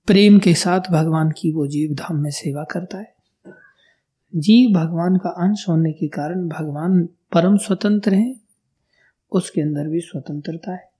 [0.08, 3.16] प्रेम के साथ भगवान की वो जीव धाम में सेवा करता है।
[4.36, 8.42] जीव भगवान का अंश होने के कारण भगवान परम स्वतंत्र हैं
[9.32, 10.91] उसके अंदर भी स्वतंत्रता है।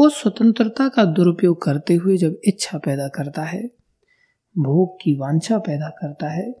[0.00, 3.62] वो स्वतंत्रता का दुरुपयोग करते हुए जब इच्छा पैदा करता है,
[4.58, 6.54] भोग की वांछा पैदा करता है,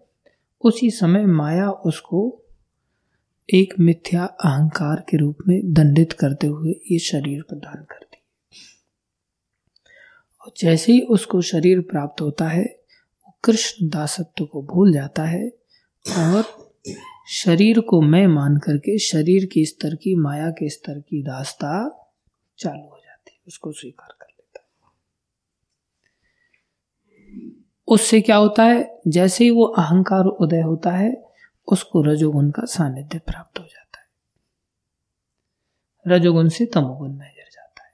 [0.60, 2.44] उसी समय माया उसको
[3.48, 8.22] एक मिथ्या अहंकार के रूप में दंडित करते हुए ये शरीर प्रदान करती
[10.40, 15.48] और जैसे ही उसको शरीर प्राप्त होता है, वो कृष्ण दासत्व को भूल जाता है
[16.18, 16.44] और
[17.28, 21.72] शरीर को मैं मान करके शरीर के स्तर की, माया के स्तर की दास्ता
[22.58, 22.97] चालू
[23.48, 24.68] उसको स्वीकार कर लेता है।
[27.88, 29.00] उससे क्या होता है?
[29.08, 31.24] जैसे ही वो अहंकार उदय होता है,
[31.68, 34.06] उसको रजोगुण का सानिध्य प्राप्त हो जाता है।
[36.06, 37.92] रजोगुण से तमोगुण में गिर जाता है।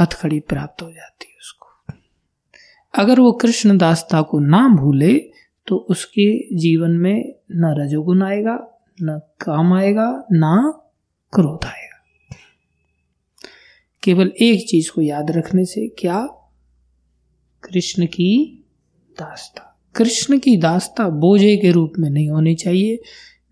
[0.00, 1.66] हथखड़ी प्राप्त हो जाती है उसको।
[2.94, 5.32] अगर वो कृष्ण दासता को ना भूले
[5.66, 10.82] तो उसके जीवन में न रजोगुण आएगा, न काम आएगा, ना
[11.34, 11.79] क्रोध आएगा।
[14.02, 16.26] केवल एक चीज़ को याद रखने से क्या?
[17.64, 18.64] कृष्ण की
[19.10, 23.02] दास्ता। कृष्ण की दास्ता बोझे के रूप में नहीं होनी चाहिए।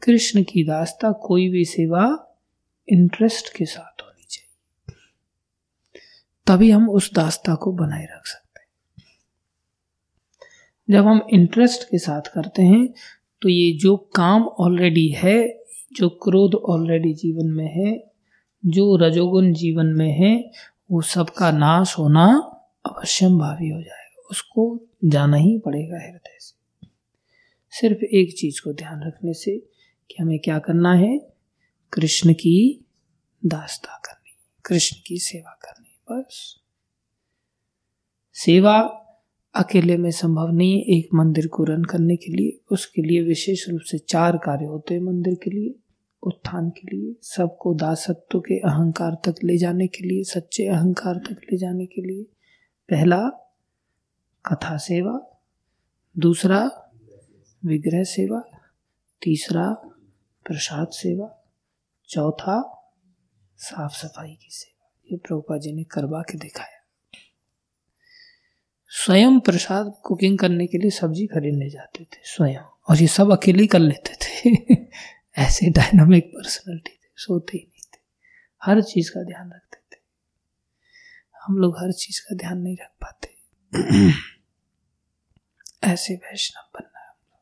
[0.03, 2.35] कृष्ण की दास्ता कोई भी सेवा
[2.89, 4.87] इंटरेस्ट के साथ होनी चाहिए।
[6.47, 8.69] तभी हम उस दास्ता को बनाए रख सकते हैं।
[10.91, 12.89] जब हम इंटरेस्ट के साथ करते हैं
[13.43, 18.08] तो ये जो काम ऑलरेडी है, जो क्रोध ऑलरेडी जीवन में है
[18.69, 20.51] जो रजोगुण जीवन में है,
[20.91, 22.27] वो सबका नाश होना
[22.87, 26.89] अवश्यम भावी हो जाएगा। उसको जाना ही पड़ेगा हृदय से।
[27.71, 29.59] सिर्फ़ एक चीज़ को ध्यान रखने से
[30.11, 31.19] कि हमें क्या करना है?
[31.93, 32.85] कृष्ण की
[33.47, 36.57] दास्ता करनी, कृष्ण की सेवा करनी, बस।
[38.35, 38.81] सेवा
[39.55, 43.69] अकेले में संभव नहीं है, एक मंदिर को रन करने के लिए, उसके लिए विशेष
[43.69, 45.75] रूप से चार कार्य होते हैं मंदिर के लिए।
[46.23, 51.41] उत्थान के लिए, सबको दासत्व के अहंकार तक ले जाने के लिए, सच्चे अहंकार तक
[51.45, 52.23] ले जाने के लिए।
[52.91, 53.29] पहला,
[54.47, 55.43] कथा सेवा।
[56.19, 56.91] दूसरा,
[57.65, 58.43] विग्रह सेवा।
[59.23, 59.73] तीसरा,
[60.45, 61.45] प्रसाद सेवा।
[62.09, 62.75] चौथा,
[63.57, 66.85] साफ़ सफ़ाई की सेवा। ये प्रभुपा जी ने करवा के दिखाया।
[68.89, 73.67] स्वयं प्रसाद कुकिंग करने के लिए सब्ज़ी खरीदने जाते थे, स्वयं। और ये सब अकेले
[73.67, 74.75] कर लेते थे।
[75.39, 77.99] ऐसे डायनामिक पर्सनैलिटी थे, सोते ही नहीं थे।
[78.63, 80.01] हर चीज़ का ध्यान रखते थे।
[81.47, 83.29] हम लोग हर चीज़ का ध्यान नहीं रख पाते।
[85.85, 87.41] ऐसे वैष्णव बनना है हम लोग।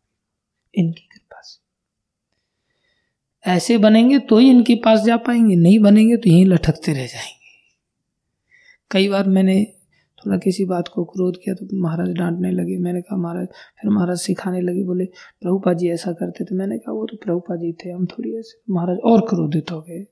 [0.74, 1.66] इनकी कृपा से।
[3.50, 7.76] ऐसे बनेंगे तो ही इनके पास जा पाएँगे, नहीं बनेंगे तो यहीं लटकते रह जाएँगे।
[8.90, 9.75] कई बार मैंने
[10.26, 14.18] थोड़ा किसी बात को क्रोध किया तो महाराज डांटने लगे। मैंने कहा, महाराज। फिर महाराज
[14.18, 15.04] सिखाने लगे, बोले
[15.40, 18.72] प्रभुपा जी ऐसा करते थे। मैंने कहा, वो तो प्रभुपा जी थे, हम थोड़ी ऐसे
[18.72, 20.06] महाराज, और क्रोधित हो गए।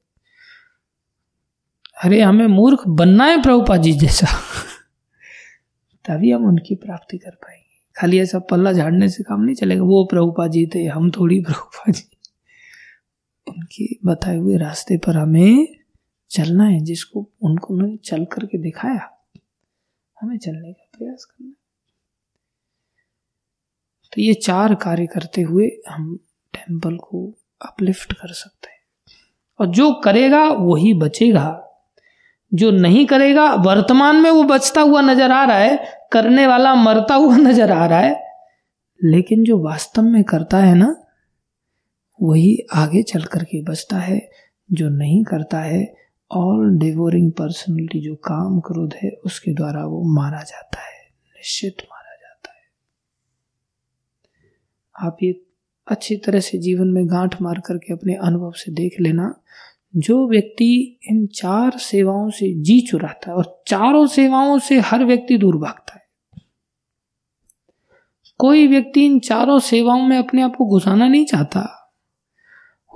[2.04, 4.26] अरे, हमें मूर्ख बनना है प्रभुपा जी जैसा।
[6.08, 10.04] तभी हम उनकी प्राप्ति कर पाएँगे। खाली ऐसा पल्ला झाड़ने से काम नहीं चलेगा। वो
[10.04, 12.16] प्रभुपा जी थे, हम थोड़ी प्रभुपा जी
[13.48, 15.68] उनके बताए हुए रास्ते पर हमें
[16.30, 19.13] चलना है, जिसको उनको उन्होंने चल करके दिखाया।
[20.24, 21.52] हमें चलने का प्रयास करना
[24.12, 26.18] तो ये चार कार्य करते हुए हम
[26.54, 28.78] टेंपल को अपलिफ्ट कर सकते हैं।
[29.60, 31.60] और जो करेगा, वही बचेगा।
[32.54, 37.14] जो नहीं करेगा, वर्तमान में वो बचता हुआ नज़र आ रहा है, करने वाला मरता
[37.14, 38.24] हुआ नज़र आ रहा है।
[39.04, 41.04] लेकिन जो वास्तव में करता है ना,
[42.22, 44.30] वही आगे चल करके बचता है,
[44.72, 46.03] जो नहीं करता है
[46.34, 52.14] ऑल डिवोरिंग पर्सनलिटी जो काम क्रोध है, उसके द्वारा वो मारा जाता है, निश्चित मारा
[52.14, 52.64] जाता है।
[55.08, 55.46] आप ये
[55.86, 59.40] अच्छी तरह से जीवन में गांठ मार करके अपने अनुभव से देख लेना।
[59.96, 65.38] जो व्यक्ति इन चार सेवाओं से जी चुराता है और चारों सेवाओं से हर व्यक्ति
[65.38, 66.04] दूर भागता है।
[68.38, 71.83] कोई व्यक्ति इन चारों सेवाओं में अपने आप को घुसाना नहीं चाहता।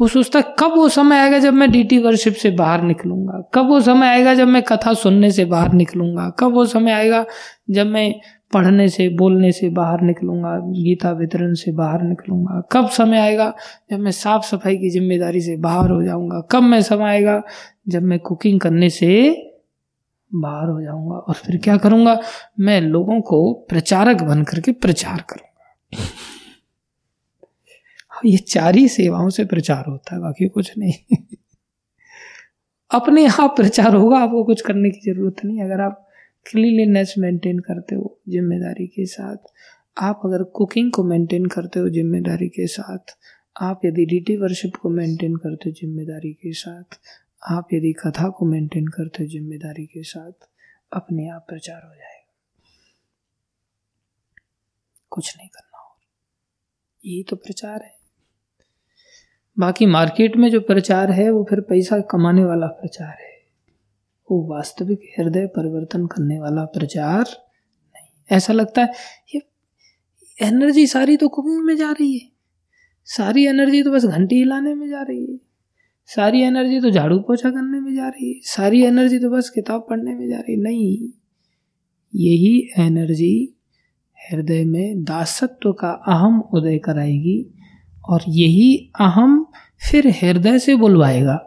[0.01, 3.51] वो सोचता कब वो समय आएगा जब मैं डीटी वर्शिप से बाहर निकलूँगा?
[3.55, 6.29] कब वो समय आएगा जब मैं कथा सुनने से बाहर निकलूँगा?
[6.39, 7.25] कब वो समय आएगा
[7.71, 8.13] जब मैं
[8.53, 12.63] पढ़ने से, बोलने से बाहर निकलूँगा, गीता वितरण से बाहर निकलूँगा?
[12.73, 13.53] कब समय आएगा
[13.91, 16.41] जब मैं साफ़ सफ़ाई की ज़िम्मेदारी से बाहर हो जाऊँगा?
[16.51, 17.43] कब मैं समय आएगा
[17.89, 19.31] जब मैं कुकिंग करने से
[20.35, 21.17] बाहर हो जाऊँगा?
[21.17, 22.21] और फिर क्या करूँगा?
[22.61, 25.48] मैं लोगों को प्रचारक बन करके प्रचार करूँगा।
[28.27, 31.17] ये चार ही सेवाओं से प्रचार होता है, बाकी कुछ नहीं।
[32.91, 36.09] अपने आप प्रचार होगा, आपको कुछ करने की ज़रूरत नहीं। अगर आप
[36.47, 39.37] क्लीनलीनेस मेंटेन करते हो ज़िम्मेदारी के साथ,
[39.99, 43.17] आप अगर कुकिंग को मेंटेन करते हो ज़िम्मेदारी के साथ,
[43.61, 46.99] आप यदि डीटी वर्शिप को मेंटेन करते हो ज़िम्मेदारी के साथ,
[47.51, 50.33] आप यदि कथा को मेंटेन करते हो ज़िम्मेदारी के साथ,
[50.93, 52.35] अपने आप प्रचार हो जाएगा।
[55.11, 55.97] कुछ नहीं करना और।
[57.07, 57.98] यही तो प्रचार है।
[59.59, 63.39] बाकी मार्केट में जो प्रचार है, वो फिर पैसा कमाने वाला प्रचार है।
[64.31, 67.25] वो वास्तविक हृदय परिवर्तन करने वाला प्रचार
[67.95, 68.89] नहीं। ऐसा लगता है,
[69.35, 69.43] ये
[70.43, 72.29] एनर्जी सारी तो कुकिंग में जा रही है।
[73.05, 75.39] सारी एनर्जी तो बस घंटी हिलाने में जा रही है।
[76.07, 79.87] सारी एनर्जी तो झाड़ू पोछा करने में जा रही है। सारी एनर्जी तो बस किताब
[79.91, 81.09] पढ़ने में जा रही है। नहीं,
[82.15, 83.55] यही एनर्जी
[84.33, 87.55] हृदय में दासत्व का अहम उदय कराएगी।
[88.09, 89.45] और यही अहम
[89.91, 91.39] फिर हृदय से बुलवाएगा।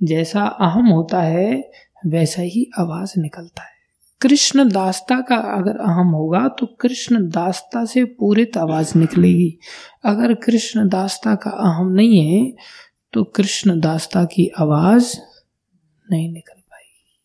[0.00, 1.70] जैसा अहम होता है,
[2.06, 3.76] वैसा ही आवाज़ निकलता है।
[4.20, 9.58] कृष्ण दास्ता का अगर अहम होगा तो कृष्ण दास्ता से पूरित आवाज़ निकलेगी।
[10.04, 12.54] अगर कृष्ण दास्ता का अहम नहीं है
[13.12, 15.16] तो कृष्ण दास्ता की आवाज़
[16.08, 17.18] नहीं निकल पाएगी।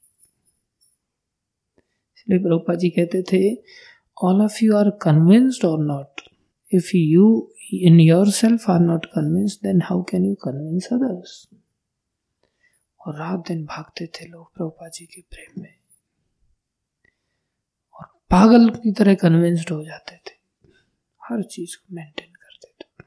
[2.17, 3.55] इसलिए प्रभुपा जी कहते थे
[4.23, 6.21] all of you are convinced और not
[6.95, 11.49] you in your self are not convinced then how can you convince others
[12.99, 15.75] और रात दिन भागते थे लोग प्रभुपा जी के प्रेम में।
[17.93, 20.33] और पागल की तरह कन्विंस्ड हो जाते थे।
[21.23, 23.03] हर चीज़ को मेंटेन करते थे।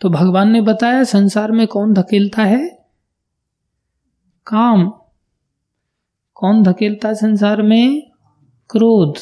[0.00, 2.68] तो भगवान ने बताया, संसार में कौन धकेलता है?
[4.46, 4.90] काम।
[6.34, 8.13] कौन धकेलता है संसार में?
[8.70, 9.18] क्रोध।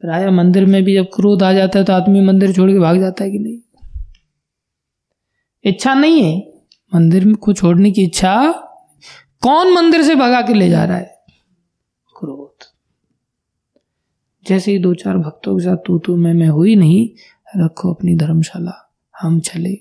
[0.00, 3.00] प्राय मंदिर में भी जब क्रोध आ जाता है तो आदमी मंदिर छोड़ के भाग
[3.00, 3.58] जाता है कि नहीं?
[5.64, 6.52] इच्छा नहीं है।
[6.94, 8.52] मंदिर में को छोड़ने की इच्छा
[9.40, 11.24] कौन मंदिर से भगा के ले जा रहा है?
[12.18, 12.64] क्रोध।
[14.46, 17.10] जैसे ही दो चार भक्तों के साथ तू तू मैं मैं हुई नहीं,
[17.56, 19.74] रखो अपनी धर्मशाला, हम चले।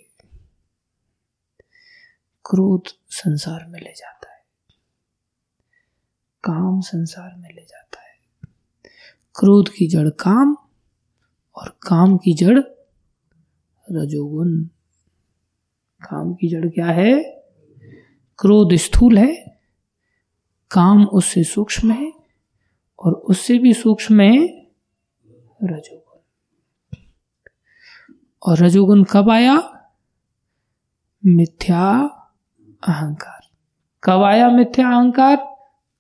[2.46, 4.15] क्रोध संसार में ले जाता
[6.46, 8.16] काम संसार में ले जाता है।
[9.36, 10.58] क्रोध की जड़ काम
[11.56, 12.60] और काम की जड़
[13.92, 14.64] रजोगुण।
[16.02, 17.24] काम की जड़ क्या है?
[18.40, 19.60] क्रोध स्थूल है।
[20.72, 22.14] काम उससे सूक्ष्म है
[23.00, 24.68] और उससे भी सूक्ष्म है
[25.64, 26.20] रजोगुण।
[28.46, 29.88] और रजोगुण कब आया?
[31.26, 31.98] मिथ्या
[32.88, 33.50] अहंकार।
[34.04, 35.55] कब आया मिथ्या अहंकार?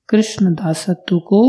[0.10, 1.42] कृष्ण दासत्व को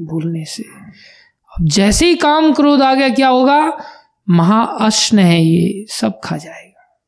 [0.00, 3.84] भूलने से। अब जैसे ही काम क्रोध आ गया, क्या होगा?
[4.28, 6.98] महाअश्न है ये, सब खा जाएगा।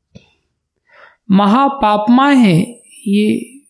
[1.30, 3.60] महापापमा है, ये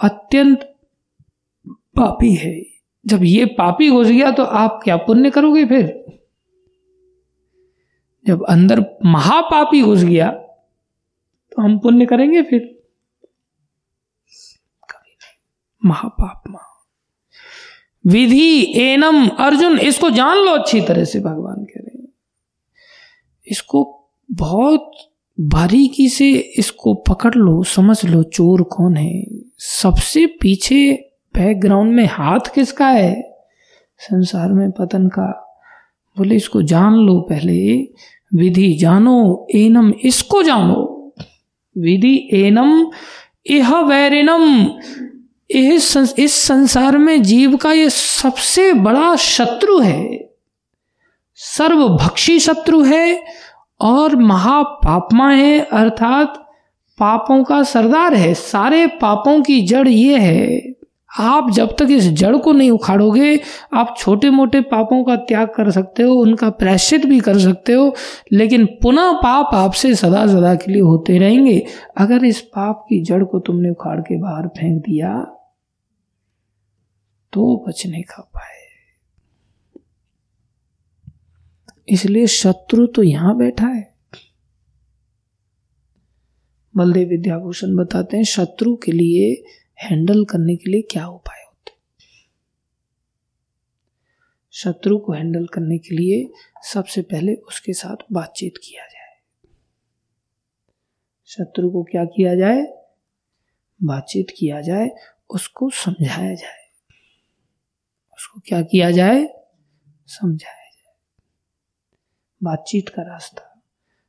[0.00, 0.76] अत्यंत
[1.68, 2.62] पापी है।
[3.06, 6.04] जब ये पापी घुस गया तो आप क्या पुण्य करोगे फिर?
[8.26, 10.30] जब अंदर महापापी घुस गया
[11.52, 12.60] तो हम पुण्य करेंगे फिर
[14.90, 15.16] कभी
[15.84, 16.42] नहीं महापाप
[18.06, 22.08] विधि एनम अर्जुन, इसको जान लो अच्छी तरह से, भगवान कह रहे हैं।
[23.46, 24.92] इसको बहुत
[25.40, 29.24] बारीकी से इसको पकड़ लो, समझ लो, चोर कौन है।
[29.58, 30.92] सबसे पीछे
[31.34, 33.36] बैकग्राउंड में हाथ किसका है?
[33.98, 35.58] संसार में पतन का।
[36.18, 37.88] बोले, इसको जान लो पहले।
[38.34, 41.12] विधि जानो, एनम, इसको जानो।
[41.78, 42.90] विधि एनम
[43.50, 44.64] यह वैरिनम
[45.54, 50.30] इस संसार में जीव का ये सबसे बड़ा शत्रु है।
[51.34, 53.24] सर्वभक्षी शत्रु है
[53.80, 56.34] और महापापमा है, अर्थात
[56.98, 60.74] पापों का सरदार है। सारे पापों की जड़ ये है।
[61.18, 63.40] आप जब तक इस जड़ को नहीं उखाड़ोगे,
[63.74, 67.94] आप छोटे मोटे पापों का त्याग कर सकते हो, उनका प्रायश्चित भी कर सकते हो,
[68.32, 73.24] लेकिन पुनः पाप आपसे सदा सदा के लिए होते रहेंगे। अगर इस पाप की जड़
[73.24, 75.33] को तुमने उखाड़ के बाहर फेंक दिया
[77.34, 78.52] तो बच नहीं खा पाए।
[81.88, 83.94] इसलिए शत्रु तो यहाँ बैठा है।
[86.76, 89.44] बलदेव विद्याभूषण बताते हैं, शत्रु के लिए
[89.82, 91.72] हैंडल करने के लिए क्या उपाय होते
[94.52, 96.32] शत्रु को हैंडल करने के लिए
[96.64, 99.16] सबसे पहले उसके साथ बातचीत किया जाए।
[101.26, 102.62] शत्रु को क्या किया जाए?
[103.82, 104.90] बातचीत किया जाए,
[105.30, 106.63] उसको समझाया जाए।
[108.24, 109.28] उसको क्या किया जाए?
[110.06, 110.94] समझाया जाए।
[112.42, 113.62] बातचीत का रास्ता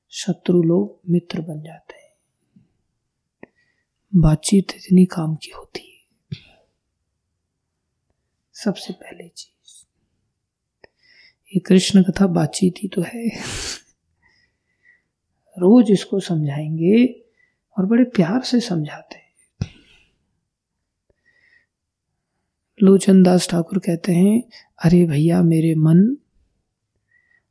[0.10, 2.14] शत्रु लोग मित्र बन जाते हैं।
[4.16, 6.38] बातचीत इतनी काम की होती है।
[8.54, 9.86] सबसे पहले चीज़,
[11.54, 13.28] ये कृष्ण कथा बातचीत ही तो है।
[15.58, 17.06] रोज इसको समझाएँगे
[17.78, 19.25] और बड़े प्यार से समझाते हैं।
[22.84, 24.44] लोचन दास ठाकुर कहते हैं,
[24.84, 26.18] अरे भैया, मेरे मन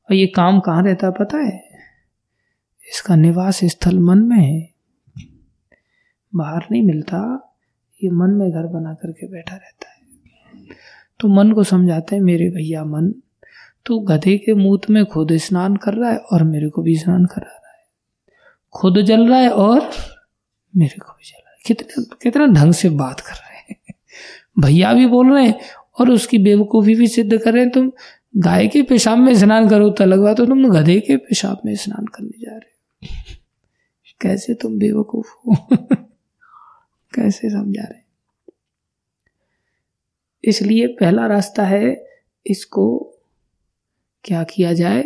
[0.04, 1.64] और ये काम कहाँ रहता पता है?
[2.90, 4.70] इसका निवास स्थल मन में है।
[6.34, 7.52] बाहर नहीं मिलता,
[8.04, 9.94] ये मन में घर बना करके बैठा रहता है।
[11.20, 13.14] तो मन को समझाते हैं, मेरे भैया मन,
[13.86, 17.26] तू गधे के मूत में खुद स्नान कर रहा है और मेरे को भी स्नान
[17.26, 17.86] करा रहा है।
[18.72, 19.90] खुद जल रहा है और
[20.76, 23.43] मेरे को भी जल रहा है। कितने, कितना ढंग से बात कर रहे हैं।
[24.58, 25.60] भैया भी बोल रहे हैं
[26.00, 27.92] और उसकी बेवकूफ़ी भी सिद्ध कर रहे हैं, तुम
[28.36, 32.06] गाय के पेशाब में स्नान करो तो लगवा तो तुम गधे के पेशाब में स्नान
[32.06, 33.36] करने जा रहे हो।
[34.20, 35.56] कैसे तुम बेवकूफ़ हो?
[37.14, 38.04] कैसे समझा रहे
[40.44, 42.06] इसलिए पहला रास्ता है,
[42.46, 43.14] इसको
[44.24, 45.02] क्या किया जाए?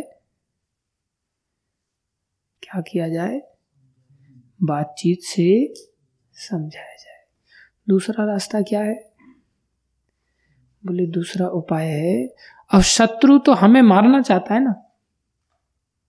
[2.63, 3.43] क्या किया जाए?
[4.63, 5.75] बातचीत से
[6.35, 7.25] समझाया जाए।
[7.89, 9.08] दूसरा रास्ता क्या है?
[10.87, 12.35] बोले, दूसरा उपाय है।
[12.73, 14.75] अब शत्रु तो हमें मारना चाहता है ना।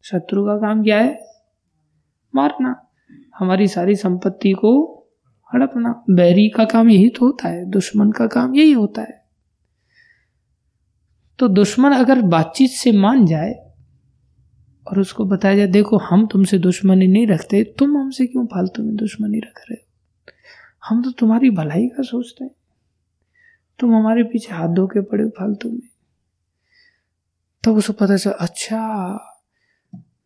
[0.04, 1.20] शत्रु का काम क्या है?
[2.36, 2.86] मारना।
[3.38, 4.96] हमारी सारी संपत्ति को
[5.54, 9.26] हड़पना। बैरी का काम यही तो होता है, दुश्मन का काम यही होता है।
[11.40, 13.72] तो दुश्मन अगर बातचीत से मान जाए
[14.88, 18.96] और उसको बताया जाए, देखो, हम तुमसे दुश्मनी नहीं रखते। तुम हमसे क्यों फालतू में
[18.96, 19.90] दुश्मनी रख रहे हो?
[20.86, 22.52] हम तो तुम्हारी भलाई का सोचते हैं।
[23.80, 25.88] तुम हमारे पीछे हाथ धो के पड़े फालतू में।
[27.64, 28.80] तब उसको पता चला अच्छा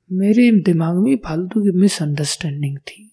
[0.10, 3.10] मेरे दिमाग में फालतू की मिसअंडरस्टैंडिंग थी।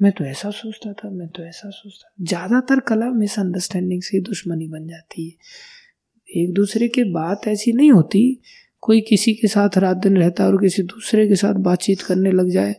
[0.00, 4.86] मैं तो ऐसा सोचता था, मैं तो ऐसा सोचता ज़्यादातर कला मिसअंडरस्टैंडिंग से दुश्मनी बन
[4.88, 8.40] जाती है। एक दूसरे के बात ऐसी नहीं होती,
[8.82, 12.50] कोई किसी के साथ रात दिन रहता और किसी दूसरे के साथ बातचीत करने लग
[12.50, 12.74] जाए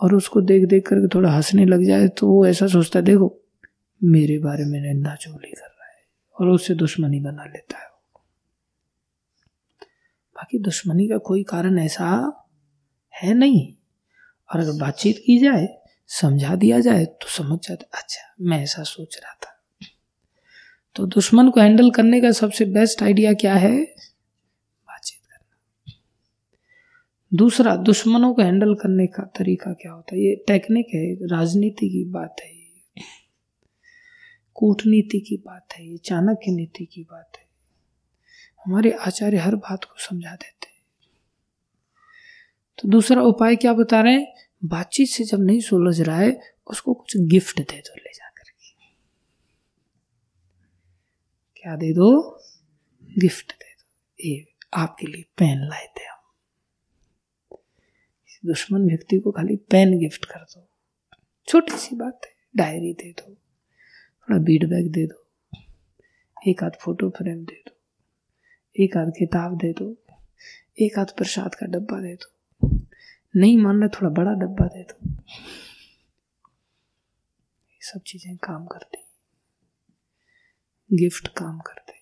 [0.00, 3.28] और उसको देख देख करके थोड़ा हंसने लग जाए तो वो ऐसा सोचता है देखो
[4.04, 6.02] मेरे बारे में निंदा चोली कर रहा है
[6.40, 7.88] और उससे दुश्मनी बना लेता है
[10.36, 12.32] बाकी दुश्मनी का कोई कारण ऐसा
[13.14, 13.74] है नहीं।
[14.54, 19.20] और अगर बातचीत की जाए, समझा दिया जाए तो समझ जाते अच्छा मैं ऐसा सोच
[19.24, 19.62] रहा था।
[20.94, 23.84] तो दुश्मन को हैंडल करने का सबसे बेस्ट आइडिया क्या है?
[24.88, 25.92] बातचीत करना।
[27.34, 30.20] दूसरा, दुश्मनों को हैंडल करने का तरीका क्या होता है?
[30.22, 32.57] ये टेक्निक है, राजनीति की बात है
[34.58, 37.46] कूटनीति की बात है, ये चाणक्य नीति की बात है।
[38.66, 40.82] हमारे आचार्य हर बात को समझा देते हैं।
[42.78, 44.34] तो दूसरा उपाय क्या बता रहे हैं?
[44.64, 48.74] बातचीत से जब नहीं सुलझ रहा है, उसको कुछ गिफ्ट दे दो ले जाकर के।
[51.56, 52.38] क्या दे दो?
[53.18, 56.18] गिफ्ट दे दो। ये आपके लिए पेन लाए थे हम।
[58.46, 60.68] दुश्मन व्यक्ति को खाली पेन गिफ्ट कर दो।
[61.48, 63.36] छोटी सी बात है, डायरी दे दो।
[64.36, 65.26] बीट बैग दे दो।
[66.50, 67.76] एक आध फ़ोटो फ्रेम दे दो।
[68.82, 69.96] एक आध किताब दे दो।
[70.80, 72.34] एक आध प्रसाद का डब्बा दे दो।
[73.36, 75.10] नहीं मान रहा थोड़ा बड़ा डब्बा दे दो।
[77.70, 78.98] ये सब चीज़ें काम करती
[80.96, 81.92] गिफ्ट काम करते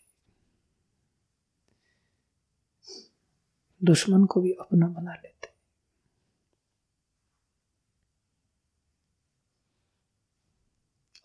[3.84, 5.35] दुश्मन को भी अपना बना लेते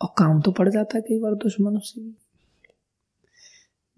[0.02, 2.18] और काम तो पड़ जाता है कई बार दुश्मनों से भी।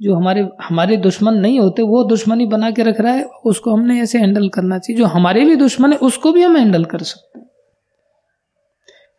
[0.01, 4.01] जो हमारे हमारे दुश्मन नहीं होते, वो दुश्मनी बना के रख रहा है, उसको हमने
[4.01, 7.39] ऐसे हैंडल करना चाहिए। जो हमारे भी दुश्मन है, उसको भी हम हैंडल कर सकते
[7.39, 7.49] हैं।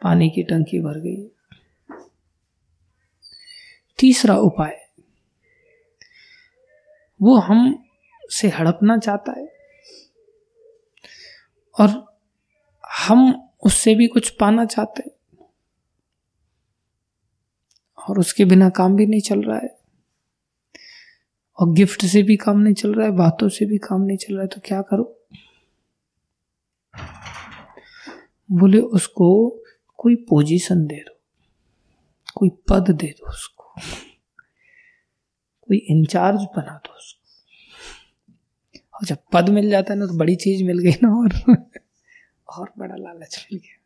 [0.03, 1.31] पानी की टंकी भर गई।
[3.99, 4.89] तीसरा उपाय,
[7.23, 7.85] वो हम
[8.31, 9.55] से हड़पना चाहता है।
[11.81, 12.19] और
[13.01, 15.14] हम उससे भी कुछ पाना चाहते हैं।
[18.09, 19.79] और उसके बिना काम भी नहीं चल रहा है।
[21.59, 24.35] और गिफ्ट से भी काम नहीं चल रहा है, बातों से भी काम नहीं चल
[24.35, 25.21] रहा है तो क्या करो?
[28.53, 29.59] बोले, उसको
[29.97, 31.15] कोई पोजीशन दे दो,
[32.35, 33.65] कोई पद दे दो उसको,
[35.69, 37.21] कोई इंचार्ज बना दो उसको।
[38.95, 41.57] और जब पद मिल जाता है ना तो बड़ी चीज़ मिल गई ना और
[42.59, 43.84] और बड़ा लालच मिल गया।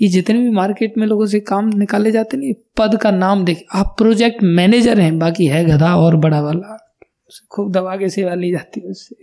[0.00, 3.64] ये जितने भी मार्केट में लोगों से काम निकाले जाते हैं पद का नाम देख,
[3.74, 6.96] आप प्रोजेक्ट मैनेजर हैं, बाकी है गधा और बड़ा वाला।
[7.50, 9.16] खूब दबा के सेवा ली जाती है उससे।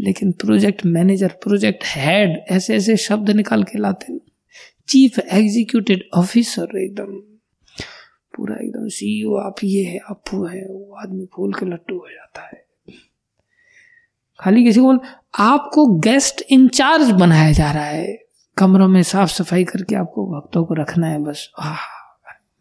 [0.00, 4.20] लेकिन प्रोजेक्ट मैनेजर प्रोजेक्ट हेड ऐसे ऐसे शब्द निकाल के लाते हैं।
[4.88, 7.06] चीफ एग्जीक्यूटिव ऑफिसर एकदम,
[8.36, 12.06] पूरा एकदम सीईओ आप ये है, आप वो है, वो आदमी फूल के लट्टू हो
[12.10, 12.66] जाता है।
[14.40, 15.00] खाली किसी को बोल,
[15.38, 20.74] आपको गेस्ट इंचार्ज बनाया जा रहा है। कमरों में साफ़ सफ़ाई करके आपको भक्तों को
[20.74, 21.76] रखना है, बस। आह,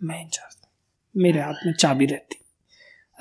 [0.04, 0.58] मैं इंचार्ज।
[1.18, 2.36] मेरे हाथ में चाबी रहती।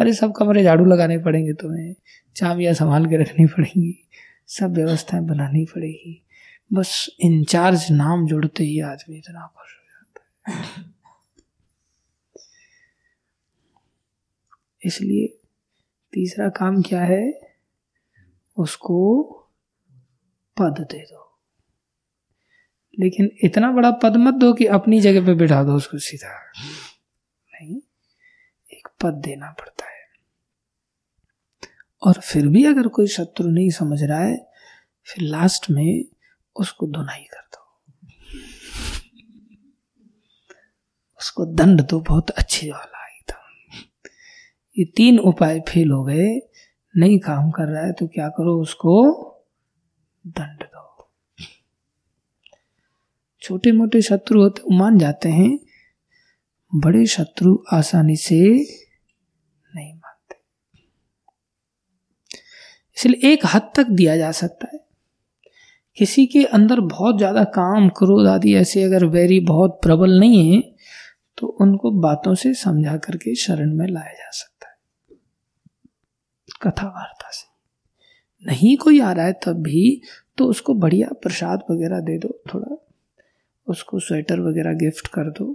[0.00, 1.94] अरे, सब कमरे झाड़ू लगाने पड़ेंगे तुम्हें।
[2.36, 4.08] चाबियाँ संभाल के रखनी पड़ेंगी।
[4.46, 6.26] सब व्यवस्थाएँ बनानी पड़ेगी।
[6.72, 10.84] बस इंचार्ज नाम जुड़ते ही आदमी इतना खुश हो जाता है।
[14.84, 15.38] इसलिए
[16.12, 17.40] तीसरा काम क्या है?
[18.56, 19.22] उसको
[20.60, 21.27] पद दे दो।
[22.98, 26.52] लेकिन इतना बड़ा पद मत दो कि अपनी जगह पे बिठा दो उसको सीधा।
[27.52, 27.80] नहीं,
[28.72, 29.98] एक पद देना पड़ता है।
[32.02, 34.36] और फिर भी अगर कोई शत्रु नहीं समझ रहा है,
[35.06, 36.04] फिर लास्ट में
[36.56, 37.64] उसको धुनाई कर दो।
[41.20, 43.78] उसको दंड दो बहुत अच्छे वाला एकदम
[44.78, 46.40] ये तीन उपाय फेल हो गए,
[46.96, 48.94] नहीं काम कर रहा है तो क्या करो उसको
[50.26, 50.77] दंड दो।
[53.48, 55.58] छोटे मोटे शत्रु होते मान जाते हैं।
[56.72, 60.36] बड़े शत्रु आसानी से नहीं मानते।
[62.96, 64.80] इसलिए एक हद तक दिया जा सकता है।
[65.96, 70.60] किसी के अंदर बहुत ज़्यादा काम, क्रोध आदि ऐसे अगर वेरी बहुत प्रबल नहीं है
[71.38, 75.16] तो उनको बातों से समझा करके शरण में लाया जा सकता है।
[76.62, 77.46] कथा वार्ता से।
[78.44, 80.00] नहीं कोई आ रहा है तब भी
[80.38, 82.76] तो उसको बढ़िया प्रसाद वगैरह दे दो, थोड़ा
[83.68, 85.46] उसको स्वेटर वगैरह गिफ्ट कर दो,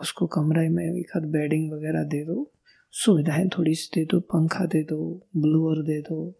[0.00, 2.50] उसको कमरे में एक हाथ बेडिंग वगैरह दे दो,
[2.94, 4.98] सुविधाएँ थोड़ी सी दे दो, पंखा दे दो
[5.36, 6.34] ब्लूअर दे दो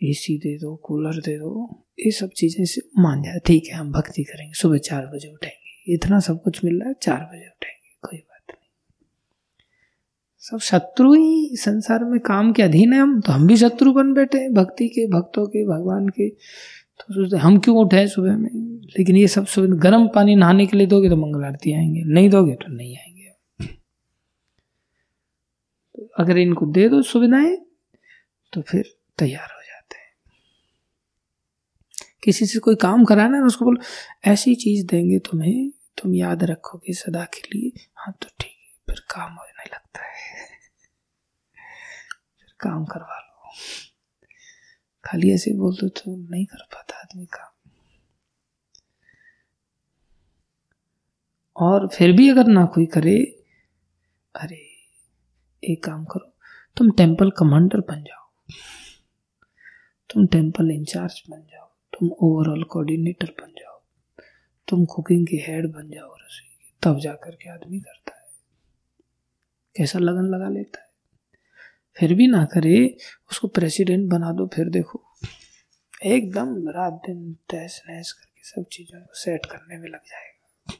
[0.00, 1.50] एसी दे दो कूलर दे दो,
[2.00, 5.94] ये सब चीज़ें से मान जाए। ठीक है, हम भक्ति करेंगे, सुबह चार बजे उठेंगे।
[5.94, 8.68] इतना सब कुछ मिल रहा है, चार बजे उठेंगे, कोई बात नहीं।
[10.42, 14.12] सब शत्रु ही संसार में काम के अधीन है हम तो हम भी शत्रु बन
[14.14, 16.28] बैठे हैं, भक्ति के, भक्तों के, भगवान के।
[17.00, 18.50] तो सोचते हम क्यों उठे सुबह में?
[18.98, 22.30] लेकिन ये सब सुबह गर्म पानी नहाने के लिए दोगे तो मंगल आरती आएँगे, नहीं
[22.30, 23.20] दोगे तो नहीं आएँगे।
[25.96, 27.56] तो अगर इनको दे दो सुविधाएँ
[28.52, 30.14] तो फिर तैयार हो जाते हैं।
[32.24, 33.80] किसी से कोई काम कराना है, उसको बोलो,
[34.24, 39.00] ऐसी चीज़ देंगे तुम्हें, तुम याद रखोगे सदा के लिए। हाँ तो ठीक है, फिर
[39.00, 40.46] काम होने लगता है।
[42.40, 43.52] फिर काम करवा लो।
[45.04, 47.70] खाली ऐसे बोल दो तो नहीं कर पाता आदमी काम
[51.56, 53.44] और फिर भी अगर ना कोई करे,
[54.34, 54.66] अरे,
[55.64, 56.32] एक काम करो,
[56.76, 58.30] तुम टेंपल कमांडर बन जाओ।
[60.10, 63.82] तुम टेंपल इंचार्ज बन जाओ, तुम ओवरऑल कोऑर्डिनेटर बन जाओ,
[64.68, 68.28] तुम कुकिंग की हेड बन जाओ रसोई तब जाकर के आदमी करता है।
[69.76, 70.89] कैसा लगन लगा लेता है?
[71.96, 72.96] फिर भी ना करे,
[73.30, 75.04] उसको प्रेसिडेंट बना दो, फिर देखो।
[76.04, 80.74] एकदम रात दिन तहस नहस करके सब चीज़ों को सेट करने में लग जाएगा।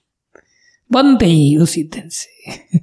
[0.93, 2.53] बनते ही उसी दिन से।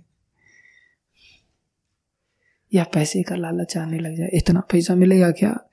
[2.73, 5.69] या पैसे का लालच आने लग जाए, इतना पैसा मिलेगा क्या?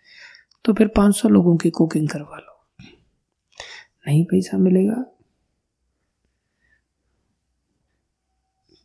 [0.65, 2.65] तो फिर 500 लोगों की कुकिंग करवा लो।
[4.07, 5.05] नहीं पैसा मिलेगा।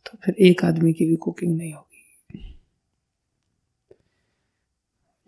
[0.06, 1.89] तो फिर एक आदमी की भी कुकिंग नहीं होगी।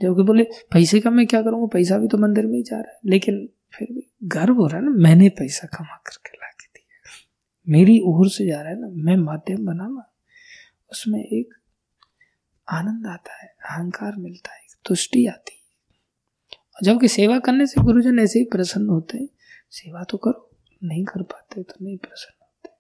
[0.03, 2.93] जबकि बोले, पैसे का मैं क्या करूँगा पैसा भी तो मंदिर में ही जा रहा
[2.93, 6.67] है। लेकिन फिर भी गर्व हो रहा है ना, मैंने पैसा कमा करके ला के
[6.67, 7.01] दिया।
[7.69, 10.13] मेरी ओर से जा रहा है ना, मैं माध्यम बना ना
[10.93, 11.55] उसमें एक
[12.69, 15.63] आनंद आता है, अहंकार मिलता है तुष्टि आती है।
[16.83, 19.29] जबकि सेवा करने से गुरुजन ऐसे ही प्रसन्न होते हैं,
[19.71, 20.51] सेवा तो करो,
[20.85, 22.71] नहीं कर पाते तो नहीं प्रसन्न होते।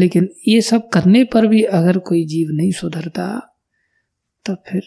[0.00, 3.54] लेकिन ये सब करने पर भी अगर कोई जीव नहीं सुधरता
[4.44, 4.82] तो फिर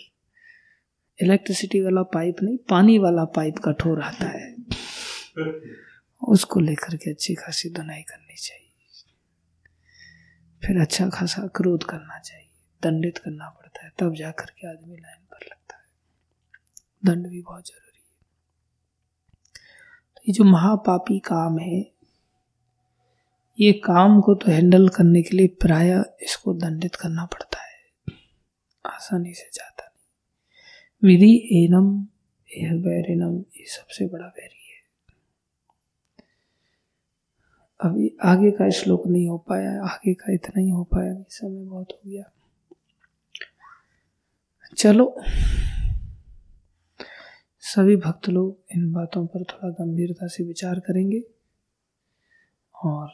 [1.21, 4.55] इलेक्ट्रिसिटी वाला पाइप नहीं, पानी वाला पाइप कठोर आता है।
[6.27, 8.67] उसको लेकर के अच्छी खासी धुनाई करनी चाहिए।
[10.67, 12.47] फिर अच्छा खासा क्रोध करना चाहिए।
[12.83, 15.83] दंडित करना पड़ता है, तब जाकर के आदमी लाइन पर लगता है।
[17.05, 18.17] दंड भी बहुत ज़रूरी है।
[20.15, 21.91] तो ये जो महापापी काम है,
[23.59, 27.70] ये काम को तो हैंडल करने के लिए प्राय इसको दंडित करना पड़ता है।
[28.85, 32.07] आसानी से जाता नहीं। विधि एनम,
[32.57, 34.61] यह बैरिनम ये सबसे बड़ा बैरी
[37.79, 41.91] अभी आगे का श्लोक नहीं हो पाया, आगे का इतना ही हो पाया समय बहुत
[41.91, 42.23] हो गया।
[44.77, 45.21] चलो,
[47.59, 51.23] सभी भक्त लोग इन बातों पर थोड़ा गंभीरता से विचार करेंगे
[52.75, 53.09] और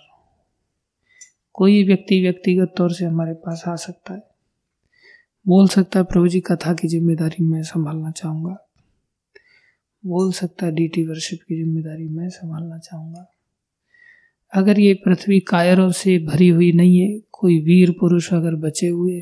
[1.53, 4.26] कोई व्यक्ति व्यक्तिगत तौर से हमारे पास आ सकता है।
[5.48, 8.56] बोल सकता है प्रभु जी कथा की ज़िम्मेदारी मैं संभालना चाहूँगा।
[10.03, 13.26] बोल सकता है डीटी वर्शिप की ज़िम्मेदारी मैं संभालना चाहूँगा।
[14.53, 19.19] अगर ये पृथ्वी कायरों से भरी हुई नहीं है, कोई वीर पुरुष अगर बचे हुए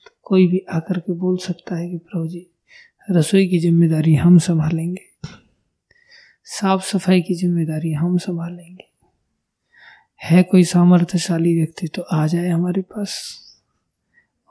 [0.00, 2.46] तो कोई भी आकर के बोल सकता है कि प्रभु जी,
[3.08, 5.06] रसोई की ज़िम्मेदारी हम संभालेंगे।
[6.46, 8.86] साफ़ सफ़ाई की ज़िम्मेदारी हम संभालेंगे।
[10.20, 13.18] है कोई सामर्थ्यशाली व्यक्ति तो आ जाए हमारे पास।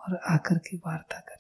[0.08, 1.36] और आकर के वार्ता करें।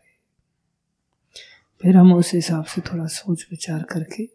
[1.81, 4.29] फिर हम उस हिसाब से थोड़ा सोच विचार करके,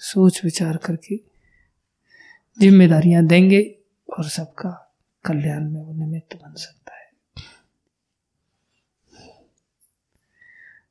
[0.00, 1.20] सोच विचार करके
[2.58, 3.62] जिम्मेदारियाँ देंगे
[4.08, 4.70] और सबका
[5.24, 6.97] कल्याण में वो निमित्त बन सकता है।